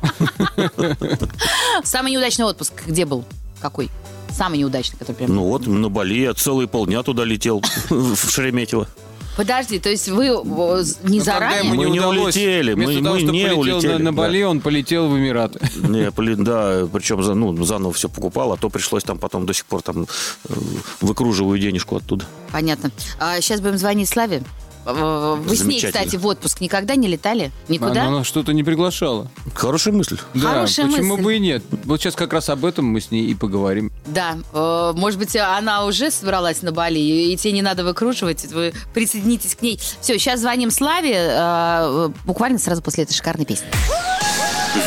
Самый 1.84 2.12
неудачный 2.12 2.46
отпуск 2.46 2.74
где 2.86 3.06
был? 3.06 3.26
Какой? 3.62 3.90
Самый 4.32 4.60
неудачный, 4.60 4.98
который 4.98 5.16
прям... 5.16 5.34
Ну 5.34 5.44
вот, 5.48 5.68
на 5.68 5.90
Бали 5.90 6.22
я 6.22 6.34
целые 6.34 6.68
полдня 6.68 7.04
туда 7.04 7.24
летел, 7.24 7.64
в 7.90 8.16
Шереметьево. 8.32 8.88
Подожди, 9.36 9.80
то 9.80 9.90
есть 9.90 10.08
вы 10.10 10.26
не 10.28 10.32
Ну, 10.32 10.44
когда 10.46 11.24
заранее? 11.24 11.72
ему 11.72 11.76
Мы 11.84 11.90
не 11.90 12.00
удалось, 12.00 12.36
улетели, 12.36 12.74
вместо 12.74 12.94
мы- 12.94 13.02
того, 13.04 13.16
мы 13.16 13.22
не 13.22 13.28
полетел 13.46 13.60
улетели, 13.60 13.92
на, 13.94 13.98
на 14.00 14.06
да. 14.06 14.12
Бали, 14.12 14.44
он 14.44 14.62
полетел 14.62 15.08
в 15.10 15.18
Эмираты. 15.18 15.60
Не, 15.76 16.12
блин, 16.12 16.44
да, 16.44 16.88
причем 16.92 17.24
за- 17.24 17.34
ну, 17.34 17.64
заново 17.64 17.94
все 17.94 18.10
покупал, 18.10 18.54
а 18.54 18.58
то 18.58 18.70
пришлось 18.70 19.04
там 19.04 19.18
потом 19.18 19.46
до 19.46 19.54
сих 19.54 19.66
пор 19.66 19.82
там 19.82 20.04
э, 20.50 20.54
выкруживаю 21.02 21.58
денежку 21.60 21.96
оттуда. 21.98 22.26
Понятно. 22.52 22.92
А 23.20 23.42
сейчас 23.42 23.60
будем 23.62 23.78
звонить 23.78 24.08
Славе. 24.10 24.44
Вы 24.86 25.56
с 25.56 25.64
ней, 25.64 25.82
кстати, 25.82 26.16
в 26.16 26.26
отпуск 26.26 26.62
никогда 26.62 26.96
не 26.96 27.08
летали? 27.08 27.52
Никуда? 27.68 28.02
Она, 28.04 28.08
она 28.08 28.24
что-то 28.24 28.54
не 28.54 28.64
приглашала. 28.64 29.28
Хорошая 29.54 29.94
мысль. 29.94 30.18
Да, 30.34 30.50
Хорошая 30.50 30.88
почему 30.88 31.14
мысль. 31.14 31.24
бы 31.24 31.36
и 31.36 31.40
нет? 31.40 31.64
Вот 31.86 32.02
сейчас 32.02 32.16
как 32.16 32.34
раз 32.34 32.50
об 32.50 32.66
этом 32.66 32.86
мы 32.86 33.00
с 33.02 33.12
ней 33.12 33.26
и 33.28 33.34
поговорим. 33.34 33.92
Да. 34.06 34.38
Э, 34.54 34.94
Может 34.96 35.20
быть, 35.20 35.36
она 35.36 35.86
уже 35.86 36.12
собралась 36.12 36.62
на 36.62 36.72
Бали, 36.72 37.00
и 37.00 37.36
тебе 37.38 37.54
не 37.54 37.62
надо 37.62 37.84
выкручивать, 37.84 38.46
вы 38.52 38.74
присоединитесь 38.94 39.56
к 39.56 39.62
ней. 39.62 39.80
Все, 40.02 40.18
сейчас 40.20 40.42
звоним 40.42 40.72
Славе, 40.72 41.14
э, 41.16 42.10
буквально 42.26 42.60
сразу 42.60 42.82
после 42.82 43.04
этой 43.04 43.14
шикарной 43.14 43.46
песни. 43.46 43.68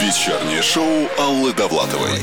Вечернее 0.01 0.63
шоу 0.63 1.09
Аллы 1.19 1.53
Довлатовой. 1.53 2.21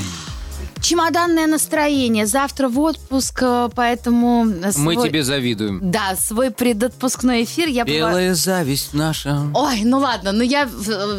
Чемоданное 0.84 1.48
настроение. 1.48 2.28
Завтра 2.28 2.68
в 2.68 2.78
отпуск, 2.80 3.40
э, 3.42 3.70
поэтому... 3.74 4.44
Мы 4.44 4.72
свой- 4.72 5.08
тебе 5.08 5.24
завидуем. 5.24 5.80
Да, 5.82 6.16
свой 6.16 6.52
предотпускной 6.52 7.46
эфир 7.46 7.68
я... 7.70 7.86
Белая 7.86 8.36
зависть 8.36 8.94
наша. 8.94 9.42
Ой, 9.54 9.82
ну 9.84 10.00
ладно, 10.00 10.32
но 10.32 10.44
я 10.44 10.70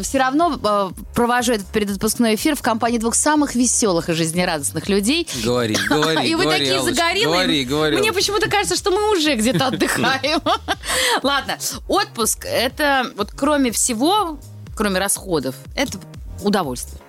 все 0.03 0.17
равно 0.17 0.59
э, 0.63 0.89
провожу 1.13 1.53
этот 1.53 1.67
предотпускной 1.67 2.35
эфир 2.35 2.55
в 2.55 2.61
компании 2.61 2.99
двух 2.99 3.15
самых 3.15 3.55
веселых 3.55 4.09
и 4.09 4.13
жизнерадостных 4.13 4.87
людей. 4.87 5.27
Говори, 5.43 5.75
говори, 5.89 6.29
И 6.29 6.35
вы 6.35 6.43
говори, 6.43 6.59
такие 6.59 6.77
Аллочка, 6.77 6.95
загорелые. 6.95 7.25
Говори, 7.25 7.65
говори. 7.65 7.97
Мне 7.97 8.13
почему-то 8.13 8.49
кажется, 8.49 8.75
что 8.75 8.91
мы 8.91 9.11
уже 9.11 9.35
где-то 9.35 9.67
отдыхаем. 9.67 10.41
Ладно, 11.23 11.57
отпуск– 11.87 12.45
это 12.45 13.11
вот 13.17 13.31
кроме 13.31 13.71
всего, 13.71 14.39
кроме 14.75 14.99
расходов, 14.99 15.55
это 15.75 15.97
удовольствие. 16.43 17.01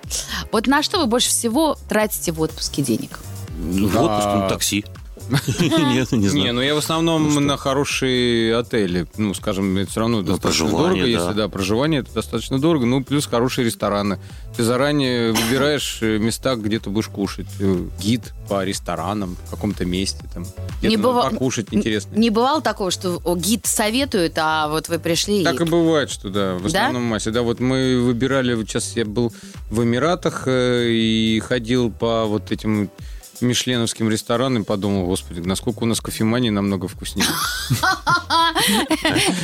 Вот 0.52 0.66
на 0.66 0.82
что 0.82 0.98
вы 0.98 1.06
больше 1.06 1.30
всего 1.30 1.76
тратите 1.88 2.32
в 2.32 2.40
отпуске 2.40 2.82
денег? 2.82 3.18
В 3.58 4.00
отпуск, 4.00 4.28
ну, 4.34 4.48
такси. 4.48 4.84
Нет, 5.60 6.12
не 6.12 6.18
Не, 6.18 6.28
знаю. 6.28 6.54
ну 6.54 6.60
я 6.62 6.74
в 6.74 6.78
основном 6.78 7.34
на 7.46 7.56
хорошие 7.56 8.56
отели. 8.56 9.06
Ну, 9.16 9.34
скажем, 9.34 9.76
это 9.76 9.90
все 9.90 10.00
равно 10.00 10.22
достаточно 10.22 10.66
проживание, 10.66 11.04
дорого. 11.04 11.06
Если 11.26 11.32
да, 11.36 11.48
проживание 11.48 12.00
это 12.00 12.12
достаточно 12.14 12.58
дорого. 12.58 12.86
Ну, 12.86 13.02
плюс 13.04 13.26
хорошие 13.26 13.64
рестораны. 13.64 14.18
Ты 14.56 14.62
заранее 14.62 15.32
выбираешь 15.32 15.98
э, 16.00 16.18
места, 16.18 16.56
где 16.56 16.78
ты 16.78 16.90
будешь 16.90 17.08
кушать. 17.08 17.46
Э, 17.60 17.84
Гид 18.00 18.32
по 18.48 18.64
ресторанам 18.64 19.36
в 19.46 19.50
каком-то 19.50 19.84
месте. 19.84 20.24
Там, 20.32 20.46
Не 20.82 20.96
быва- 20.96 21.30
покушать 21.30 21.66
интересно. 21.72 22.16
Не 22.16 22.30
бывало 22.30 22.60
такого, 22.62 22.90
что 22.90 23.20
гид 23.36 23.66
советует, 23.66 24.34
а 24.38 24.68
вот 24.68 24.88
вы 24.88 24.98
пришли 24.98 25.42
Так 25.44 25.60
и 25.60 25.64
бывает, 25.64 26.10
что 26.10 26.28
да, 26.30 26.54
в 26.54 26.66
основном 26.66 27.02
массе. 27.02 27.30
Да, 27.30 27.42
вот 27.42 27.60
мы 27.60 28.00
выбирали, 28.00 28.54
вот 28.54 28.68
сейчас 28.68 28.96
я 28.96 29.04
был 29.04 29.32
в 29.70 29.82
Эмиратах 29.82 30.44
э, 30.46 30.88
и 30.90 31.40
ходил 31.40 31.90
по 31.90 32.24
вот 32.24 32.52
этим 32.52 32.88
мишленовским 33.40 34.08
ресторанам, 34.08 34.64
подумал, 34.64 35.06
господи, 35.06 35.40
насколько 35.40 35.84
у 35.84 35.86
нас 35.86 36.00
кофемания 36.00 36.50
намного 36.50 36.88
вкуснее. 36.88 37.26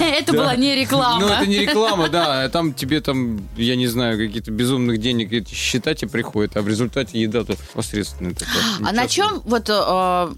Это 0.00 0.32
была 0.32 0.56
не 0.56 0.74
реклама. 0.74 1.20
Ну, 1.20 1.28
это 1.28 1.46
не 1.46 1.58
реклама, 1.58 2.08
да. 2.08 2.48
Там 2.48 2.74
тебе 2.74 3.00
там, 3.00 3.46
я 3.56 3.76
не 3.76 3.86
знаю, 3.86 4.18
какие-то 4.18 4.50
безумных 4.50 4.98
денег 4.98 5.32
эти 5.32 5.54
счета 5.54 5.94
тебе 5.94 6.10
приходят, 6.10 6.56
а 6.56 6.62
в 6.62 6.68
результате 6.68 7.20
еда 7.20 7.44
то 7.44 7.56
посредственная 7.74 8.34
такая. 8.34 8.62
А 8.84 8.92
на 8.92 9.06
чем 9.08 9.42
вот 9.44 9.68
э, 9.68 10.34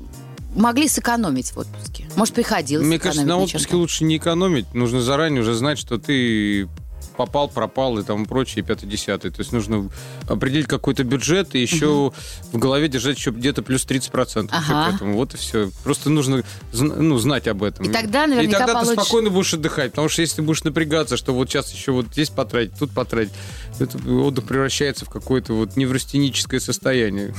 могли 0.54 0.88
сэкономить 0.88 1.52
в 1.52 1.58
отпуске? 1.58 2.08
Может, 2.16 2.34
приходилось 2.34 2.86
Мне 2.86 2.98
кажется, 2.98 3.26
на 3.26 3.38
отпуске 3.38 3.76
лучше 3.76 4.04
не 4.04 4.16
экономить. 4.16 4.72
Нужно 4.74 5.00
заранее 5.00 5.42
уже 5.42 5.54
знать, 5.54 5.78
что 5.78 5.98
ты 5.98 6.68
попал, 7.16 7.48
пропал 7.48 7.98
и 7.98 8.02
тому 8.02 8.26
прочее, 8.26 8.62
и 8.62 8.66
пятое, 8.66 8.88
десятое. 8.90 9.30
То 9.30 9.40
есть 9.40 9.52
нужно 9.52 9.88
определить 10.28 10.66
какой-то 10.66 11.04
бюджет 11.04 11.54
и 11.54 11.60
еще 11.60 12.12
в 12.52 12.58
голове 12.58 12.88
держать 12.88 13.16
еще 13.16 13.30
где-то 13.30 13.62
плюс 13.62 13.84
30% 13.86 14.44
ещё 14.44 14.48
Ага. 14.50 14.90
к 14.92 14.94
этому. 14.96 15.14
Вот 15.16 15.34
и 15.34 15.36
все. 15.36 15.70
Просто 15.82 16.10
нужно 16.10 16.42
ну, 16.72 17.18
знать 17.18 17.46
об 17.48 17.62
этом. 17.62 17.86
И 17.86 17.92
тогда 17.92 18.26
наверняка 18.26 18.56
И 18.56 18.58
тогда 18.58 18.72
получишь- 18.74 18.94
ты 18.96 19.00
спокойно 19.02 19.30
будешь 19.30 19.54
отдыхать. 19.54 19.90
Потому 19.92 20.08
что 20.08 20.22
если 20.22 20.36
ты 20.36 20.42
будешь 20.42 20.64
напрягаться, 20.64 21.16
что 21.16 21.32
вот 21.34 21.48
сейчас 21.50 21.72
еще 21.72 21.92
вот 21.92 22.06
здесь 22.12 22.30
потратить, 22.30 22.78
тут 22.78 22.92
потратить, 22.92 23.32
это 23.78 23.98
отдых 24.08 24.44
превращается 24.44 25.04
в 25.04 25.08
какое-то 25.10 25.52
вот 25.54 25.76
неврастеническое 25.76 26.60
состояние. 26.60 27.34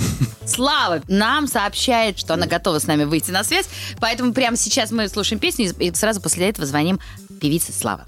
Слава 0.46 1.02
нам 1.08 1.48
сообщает, 1.48 2.18
что 2.20 2.34
она 2.34 2.48
готова 2.48 2.80
с 2.80 2.88
нами 2.88 3.04
выйти 3.04 3.32
на 3.32 3.44
связь. 3.44 3.68
Поэтому 4.00 4.34
прямо 4.34 4.58
сейчас 4.58 4.92
мы 4.92 5.08
слушаем 5.10 5.40
песню 5.40 5.74
и 5.80 5.94
сразу 5.94 6.22
после 6.22 6.50
этого 6.50 6.66
звоним 6.68 7.00
певице 7.40 7.72
Слава. 7.72 8.06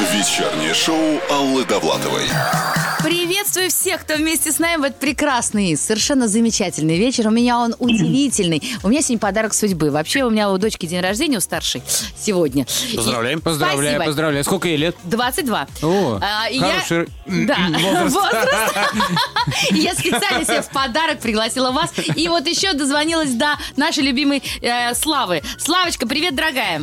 Вечернее 0.00 0.74
шоу 0.74 1.20
Аллы 1.30 1.64
Довлатовой. 1.64 2.24
Приветствую 3.04 3.70
всех, 3.70 4.00
кто 4.00 4.14
вместе 4.16 4.50
с 4.50 4.58
нами 4.58 4.80
в 4.80 4.82
этот 4.84 4.98
прекрасный, 4.98 5.76
совершенно 5.76 6.26
замечательный 6.26 6.98
вечер. 6.98 7.28
У 7.28 7.30
меня 7.30 7.58
он 7.60 7.76
удивительный. 7.78 8.60
У 8.82 8.88
меня 8.88 9.02
сегодня 9.02 9.18
подарок 9.20 9.54
судьбы. 9.54 9.90
Вообще 9.92 10.24
у 10.24 10.30
меня 10.30 10.50
у 10.50 10.58
дочки 10.58 10.86
день 10.86 11.00
рождения, 11.00 11.36
у 11.36 11.40
старшей, 11.40 11.82
сегодня. 12.18 12.66
Поздравляем. 12.96 13.40
Поздравляю, 13.40 13.90
Спасибо. 13.96 14.04
поздравляю. 14.06 14.44
Сколько 14.44 14.66
ей 14.68 14.78
лет? 14.78 14.96
22. 15.04 15.68
О, 15.82 16.18
А, 16.20 16.48
и 16.48 16.58
я- 16.58 16.64
хороший 16.82 17.08
Да, 17.26 17.56
возраст. 18.08 18.74
Я 19.70 19.94
специально 19.94 20.44
себе 20.44 20.62
в 20.62 20.70
подарок 20.70 21.20
пригласила 21.20 21.70
вас. 21.70 21.92
И 22.16 22.26
вот 22.28 22.46
еще 22.48 22.72
дозвонилась 22.72 23.30
до 23.34 23.58
нашей 23.76 24.02
любимой 24.02 24.42
э, 24.60 24.92
Славы. 24.94 25.42
Славочка, 25.58 26.06
привет, 26.08 26.34
дорогая. 26.34 26.82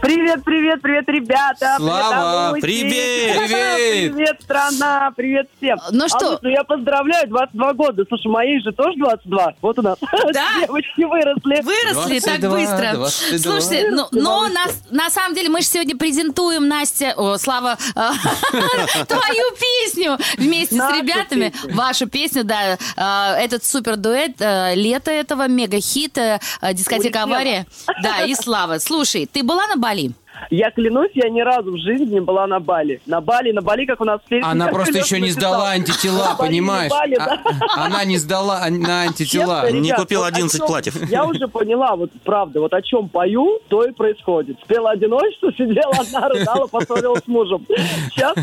Привет, 0.00 0.42
привет, 0.44 0.80
привет, 0.80 1.04
ребята! 1.08 1.74
Слава, 1.76 2.56
привет, 2.58 3.36
привет! 3.46 4.14
Привет, 4.14 4.36
страна! 4.42 5.12
Привет 5.14 5.48
всем! 5.58 5.78
Ну 5.90 6.08
что? 6.08 6.38
Ну 6.40 6.48
я 6.48 6.64
поздравляю, 6.64 7.28
22 7.28 7.72
года. 7.74 8.04
Слушай, 8.08 8.28
моей 8.28 8.60
же 8.62 8.72
тоже 8.72 8.96
22. 8.96 9.54
Вот 9.60 9.78
у 9.78 9.82
нас. 9.82 9.98
Да? 10.32 10.46
Девочки 10.60 11.02
выросли. 11.04 11.60
Выросли 11.62 12.18
так 12.20 12.40
22, 12.40 12.50
быстро. 12.50 12.92
22. 12.94 13.38
Слушайте, 13.38 13.90
ну, 13.90 14.06
но 14.12 14.48
на, 14.48 14.64
на 14.90 15.10
самом 15.10 15.34
деле 15.34 15.50
мы 15.50 15.60
же 15.60 15.66
сегодня 15.66 15.94
презентуем, 15.96 16.66
Настя, 16.66 17.12
о, 17.16 17.36
Слава, 17.36 17.76
э, 17.94 18.00
твою 19.06 19.44
песню 19.60 20.18
вместе 20.38 20.76
с 20.76 20.96
ребятами. 20.96 21.52
Вашу 21.74 22.08
песню, 22.08 22.44
да. 22.44 22.78
э, 22.96 23.44
Этот 23.44 23.64
супер 23.64 23.96
дуэт, 23.96 24.36
э, 24.40 24.74
лето 24.76 25.10
этого, 25.10 25.46
мега-хит, 25.46 26.16
э, 26.16 26.40
дискотека 26.72 27.18
Ой, 27.18 27.24
«Авария». 27.24 27.66
Да, 28.02 28.22
и 28.22 28.34
Слава. 28.34 28.78
Слушай, 28.78 29.28
ты 29.30 29.42
была 29.42 29.66
на 29.66 29.76
Бали? 29.90 30.14
Я 30.50 30.70
клянусь, 30.70 31.10
я 31.14 31.28
ни 31.28 31.40
разу 31.40 31.72
в 31.72 31.78
жизни 31.78 32.14
не 32.14 32.20
была 32.20 32.46
на 32.46 32.60
Бали. 32.60 33.00
На 33.06 33.20
Бали, 33.20 33.52
на 33.52 33.60
Бали, 33.62 33.84
как 33.84 34.00
у 34.00 34.04
нас 34.04 34.20
в 34.24 34.28
песне, 34.28 34.48
Она 34.50 34.66
как 34.66 34.74
просто 34.76 34.98
еще 34.98 35.16
не 35.16 35.28
написал. 35.28 35.52
сдала 35.52 35.70
антитела, 35.70 36.34
Бали, 36.38 36.48
понимаешь? 36.48 36.92
А-. 37.18 37.38
Она 37.86 38.04
не 38.04 38.16
сдала 38.16 38.60
на 38.70 39.02
антитела. 39.02 39.62
Честно, 39.62 39.76
Не 39.76 39.88
ребят, 39.88 40.00
купил 40.00 40.20
вот 40.20 40.26
о 40.26 40.28
11 40.28 40.58
чем- 40.58 40.66
платьев. 40.66 40.96
Я 41.10 41.24
уже 41.24 41.48
поняла, 41.48 41.96
вот 41.96 42.10
правда, 42.24 42.60
вот 42.60 42.72
о 42.74 42.82
чем 42.82 43.08
пою, 43.08 43.58
то 43.68 43.84
и 43.84 43.92
происходит. 43.92 44.58
Спела 44.64 44.90
одиночество, 44.90 45.52
сидела 45.52 45.92
одна, 45.98 46.28
рыдала, 46.28 46.66
поссорилась 46.66 47.22
с 47.24 47.28
мужем. 47.28 47.66
Сейчас 48.10 48.34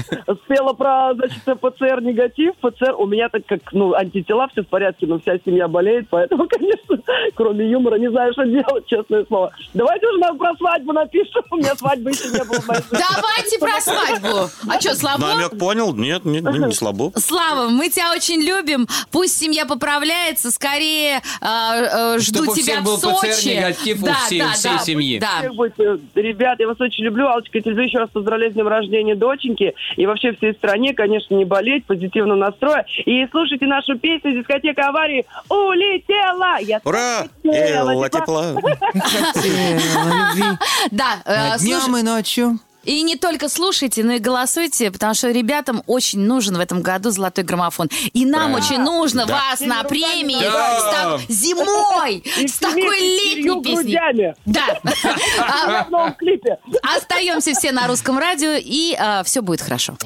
спела 0.43 0.73
про, 0.73 1.13
значит, 1.15 1.37
ПЦР 1.59 2.01
негатив, 2.01 2.53
ПЦР, 2.61 2.95
у 2.97 3.05
меня 3.05 3.29
так 3.29 3.45
как, 3.45 3.59
ну, 3.71 3.93
антитела, 3.93 4.47
все 4.51 4.63
в 4.63 4.67
порядке, 4.67 5.05
но 5.07 5.19
вся 5.19 5.37
семья 5.45 5.67
болеет, 5.67 6.07
поэтому, 6.09 6.47
конечно, 6.47 6.97
кроме 7.35 7.69
юмора, 7.69 7.95
не 7.97 8.09
знаю, 8.09 8.33
что 8.33 8.43
делать, 8.45 8.85
честное 8.87 9.25
слово. 9.25 9.51
Давайте 9.73 10.07
уже 10.07 10.19
нам 10.19 10.37
про 10.37 10.53
свадьбу 10.55 10.93
напишем, 10.93 11.43
у 11.51 11.57
меня 11.57 11.75
свадьбы 11.87 12.11
еще 12.11 12.29
не 12.29 12.43
было 12.43 12.59
в 12.59 12.67
моей 12.67 12.81
жизни. 12.81 12.97
Давайте 13.15 13.59
про 13.59 13.81
свадьбу. 13.81 14.49
А 14.69 14.81
что, 14.81 14.95
слабо? 14.95 15.27
Намек 15.27 15.57
понял? 15.57 15.93
Нет, 15.95 16.25
нет, 16.25 16.43
не 16.43 16.71
слабо. 16.73 17.11
Слава, 17.15 17.69
мы 17.69 17.89
тебя 17.89 18.11
очень 18.11 18.41
любим. 18.41 18.87
Пусть 19.11 19.37
семья 19.37 19.65
поправляется. 19.65 20.51
Скорее 20.51 21.21
э, 21.41 21.45
э, 21.45 22.19
жду 22.19 22.43
Чтобы 22.43 22.55
тебя 22.57 22.81
в 22.81 22.83
был 22.83 22.97
Сочи. 22.97 23.27
ПЦР-негатив 23.31 24.03
у 24.03 24.07
всей- 24.25 24.41
всей 24.53 24.79
семьи. 24.79 25.19
Да. 25.19 25.39
Всех 25.39 25.55
будет, 25.55 25.79
э, 25.79 25.97
Ребят, 26.15 26.59
я 26.59 26.67
вас 26.67 26.79
очень 26.79 27.03
люблю. 27.05 27.27
Алочка, 27.27 27.57
я 27.57 27.61
тебя 27.63 27.83
еще 27.83 27.99
раз 27.99 28.09
поздравляю 28.11 28.51
с 28.51 28.55
днем 28.55 28.67
рождения 28.67 29.15
доченьки. 29.15 29.73
И 29.95 30.05
вообще 30.05 30.33
всей 30.33 30.53
стране, 30.53 30.93
конечно, 30.93 31.33
не 31.35 31.45
болеть, 31.45 31.85
позитивного 31.85 32.37
настроя. 32.37 32.85
И 33.05 33.25
слушайте 33.31 33.65
нашу 33.65 33.97
песню 33.97 34.33
«Дискотека 34.39 34.87
аварии» 34.89 35.25
«Улетела!» 35.49 36.57
Я 36.61 36.81
Ура! 36.83 37.27
хотела 37.43 37.91
Элла 37.91 38.09
тепла. 38.09 38.53
тепла. 38.55 38.71
Да, 40.91 41.21
э, 41.25 41.57
Днем 41.59 41.76
и 41.97 42.03
ночью. 42.03 42.59
И 42.87 43.01
не 43.03 43.15
только 43.17 43.49
слушайте, 43.49 44.03
но 44.03 44.13
и 44.13 44.19
голосуйте, 44.19 44.89
потому 44.91 45.13
что 45.13 45.29
ребятам 45.29 45.83
очень 45.87 46.19
нужен 46.19 46.55
в 46.57 46.59
этом 46.59 46.81
году 46.81 47.11
золотой 47.11 47.43
граммофон. 47.43 47.89
И 48.13 48.25
нам 48.25 48.53
Да. 48.53 48.57
очень 48.57 48.79
нужно 48.79 49.25
Да. 49.25 49.33
вас 49.33 49.55
Всеми 49.57 49.69
на 49.69 49.83
премии 49.83 50.41
Да. 50.41 50.79
с 50.79 50.83
так- 50.93 51.21
зимой, 51.29 52.23
И 52.39 52.47
с 52.47 52.57
такой 52.57 52.99
летней 52.99 53.61
песней. 53.61 53.75
грудями. 53.75 54.35
Да. 54.45 54.79
А, 55.39 55.83
В 55.83 55.89
новом 55.91 56.13
клипе. 56.15 56.57
Остаемся 56.95 57.53
все 57.53 57.71
на 57.71 57.87
русском 57.87 58.17
радио, 58.17 58.51
и 58.57 58.97
все 59.25 59.41
будет 59.41 59.61
хорошо. 59.61 59.97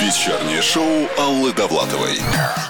Вечернее 0.00 0.62
шоу 0.62 1.08
Аллы 1.18 1.52
Довлатовой. 1.52 2.20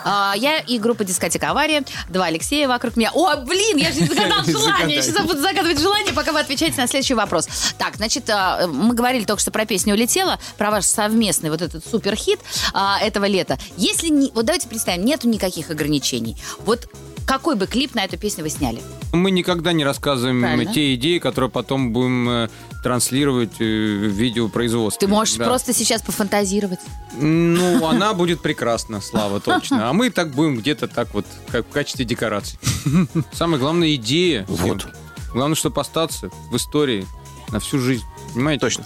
А, 0.04 0.34
я 0.36 0.58
и 0.58 0.78
группа 0.78 1.02
«Дискотека 1.04 1.50
Авария». 1.50 1.82
Два 2.10 2.26
Алексея 2.26 2.68
вокруг 2.68 2.96
меня. 2.96 3.10
О, 3.14 3.36
блин, 3.36 3.78
я 3.78 3.90
же 3.90 4.02
не 4.02 4.06
загадала 4.08 4.44
желание. 4.44 4.96
Я 4.96 5.02
сейчас 5.02 5.24
буду 5.26 5.40
загадывать 5.40 5.78
желание, 5.80 6.12
пока 6.12 6.32
вы 6.32 6.40
отвечаете 6.40 6.78
на 6.80 6.86
следующий 6.86 7.14
вопрос. 7.14 7.48
Так, 7.78 7.96
значит, 7.96 8.28
а, 8.28 8.66
мы 8.86 8.94
говорили 8.94 9.24
только 9.24 9.42
что 9.42 9.50
про 9.50 9.66
песню 9.66 9.94
«Улетела», 9.94 10.38
про 10.56 10.70
ваш 10.70 10.84
совместный 10.84 11.50
вот 11.50 11.62
этот 11.62 11.84
суперхит 11.86 12.40
а, 12.72 12.98
этого 13.00 13.24
лета. 13.26 13.58
Если 13.76 14.08
не... 14.08 14.30
Вот 14.34 14.46
давайте 14.46 14.68
представим, 14.68 15.04
нету 15.04 15.28
никаких 15.28 15.70
ограничений. 15.70 16.36
Вот 16.64 16.88
какой 17.26 17.56
бы 17.56 17.66
клип 17.66 17.94
на 17.96 18.04
эту 18.04 18.16
песню 18.16 18.44
вы 18.44 18.50
сняли? 18.50 18.80
Мы 19.12 19.32
никогда 19.32 19.72
не 19.72 19.84
рассказываем 19.84 20.40
Правильно. 20.40 20.72
те 20.72 20.94
идеи, 20.94 21.18
которые 21.18 21.50
потом 21.50 21.92
будем 21.92 22.28
э, 22.28 22.48
транслировать 22.84 23.60
э, 23.60 23.64
в 23.64 24.12
видеопроизводстве. 24.12 25.08
Ты 25.08 25.12
можешь 25.12 25.34
Да. 25.34 25.46
просто 25.46 25.72
сейчас 25.74 26.02
пофантазировать. 26.02 26.78
Ну, 27.18 27.84
она 27.88 28.14
будет 28.14 28.42
прекрасна, 28.42 29.00
Слава, 29.00 29.40
точно. 29.40 29.90
А 29.90 29.92
мы 29.92 30.10
так 30.10 30.30
будем 30.30 30.56
где-то 30.56 30.86
так 30.86 31.12
вот, 31.14 31.26
как 31.50 31.66
в 31.66 31.70
качестве 31.70 32.04
декораций. 32.04 32.60
Самая 33.32 33.58
главная 33.58 33.92
идея. 33.96 34.44
Вот. 34.48 34.86
Главное, 35.32 35.56
чтобы 35.56 35.80
остаться 35.80 36.30
в 36.50 36.56
истории 36.56 37.06
на 37.50 37.58
всю 37.58 37.80
жизнь. 37.80 38.04
Понимаете? 38.36 38.60
Точно. 38.60 38.84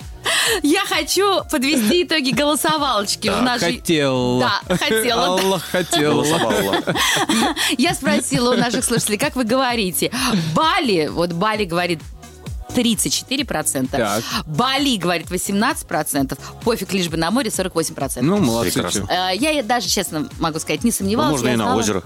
Я 0.63 0.85
хочу 0.85 1.43
подвести 1.51 2.05
итоги 2.05 2.31
голосовалочки 2.31 3.29
в 3.29 3.43
нашей... 3.43 3.79
Хотел. 3.79 4.39
Да, 4.39 4.77
хотела. 4.77 5.27
Аллах 5.27 5.63
хотел. 5.65 6.13
Голосовала. 6.13 6.77
Я 7.77 7.95
спросила 7.95 8.55
у 8.55 8.57
наших 8.57 8.85
слушателей, 8.85 9.19
как 9.19 9.35
вы 9.35 9.43
говорите? 9.43 10.13
Бали, 10.55 11.09
вот 11.09 11.33
Бали 11.33 11.65
говорит 11.65 12.01
34%. 12.75 13.89
Так. 13.91 14.23
Бали 14.47 14.97
говорит 14.97 15.29
18%. 15.31 16.39
Пофиг, 16.63 16.93
лишь 16.93 17.09
бы 17.09 17.17
на 17.17 17.31
море 17.33 17.51
48%. 17.51 18.21
Ну, 18.23 18.39
молодцы. 18.39 19.05
Э, 19.09 19.31
Я 19.37 19.63
даже, 19.65 19.89
честно 19.89 20.29
могу 20.39 20.61
сказать, 20.61 20.85
не 20.85 20.91
Ну, 20.91 20.97
сомневалась. 20.97 21.33
можно 21.33 21.49
я 21.49 21.55
и 21.55 21.57
на 21.57 21.65
знала. 21.65 21.79
озеро, 21.81 22.03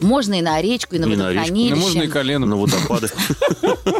Можно 0.00 0.34
и 0.34 0.42
на 0.42 0.60
речку, 0.60 0.96
и 0.96 0.98
на 0.98 1.04
И 1.04 1.08
на 1.08 1.12
речку. 1.12 1.26
водохранилище. 1.26 1.74
Можно 1.76 2.02
и 2.02 2.08
коленом. 2.08 2.50
на 2.50 2.56
водопады. 2.56 3.10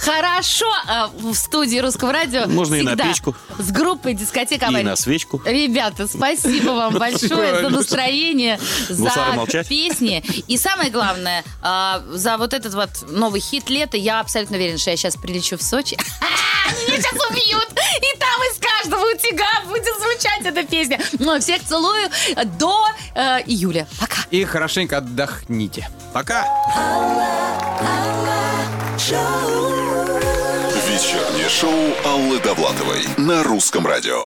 Хорошо, 0.00 0.66
э, 0.88 1.06
в 1.18 1.34
студии 1.34 1.78
Русского 1.78 2.12
радио 2.12 2.46
Можно 2.46 2.76
и 2.76 2.82
на 2.82 2.96
печку. 2.96 3.34
С 3.58 3.70
группой 3.70 4.14
дискотека 4.14 4.66
И 4.66 4.82
на 4.82 4.96
свечку. 4.96 5.40
Ребята, 5.44 6.06
спасибо 6.06 6.70
вам 6.70 6.94
большое 6.98 7.62
за 7.62 7.70
настроение, 7.70 8.58
за 8.88 9.46
песни. 9.68 10.22
И 10.48 10.58
самое 10.58 10.90
главное, 10.90 11.44
а, 11.62 12.02
за 12.12 12.36
вот 12.36 12.52
этот 12.52 12.74
вот 12.74 12.90
новый 13.08 13.40
хит 13.40 13.70
лета. 13.70 13.96
Я 13.96 14.20
абсолютно 14.20 14.56
уверена, 14.56 14.78
что 14.78 14.90
я 14.90 14.96
сейчас 14.96 15.16
прилечу 15.16 15.56
в 15.56 15.62
Сочи. 15.62 15.96
Меня 16.66 16.96
сейчас 17.00 17.12
убьют. 17.30 17.68
И 17.70 18.18
там 18.18 18.40
из 18.50 18.58
каждого 18.58 19.04
утюга 19.12 19.62
будет 19.66 19.94
звучать 20.00 20.44
эта 20.44 20.64
песня. 20.64 21.00
Ну, 21.18 21.38
всех 21.40 21.62
целую 21.64 22.10
до 22.58 22.86
э, 23.14 23.42
июля. 23.46 23.86
Пока. 24.00 24.22
И 24.30 24.44
хорошенько 24.44 24.98
отдохните. 24.98 25.88
Пока. 26.12 26.46
Вечернее 30.88 31.48
шоу 31.48 31.72
Аллы 32.04 32.38
Довлатовой 32.40 33.06
на 33.16 33.42
русском 33.42 33.86
радио. 33.86 34.24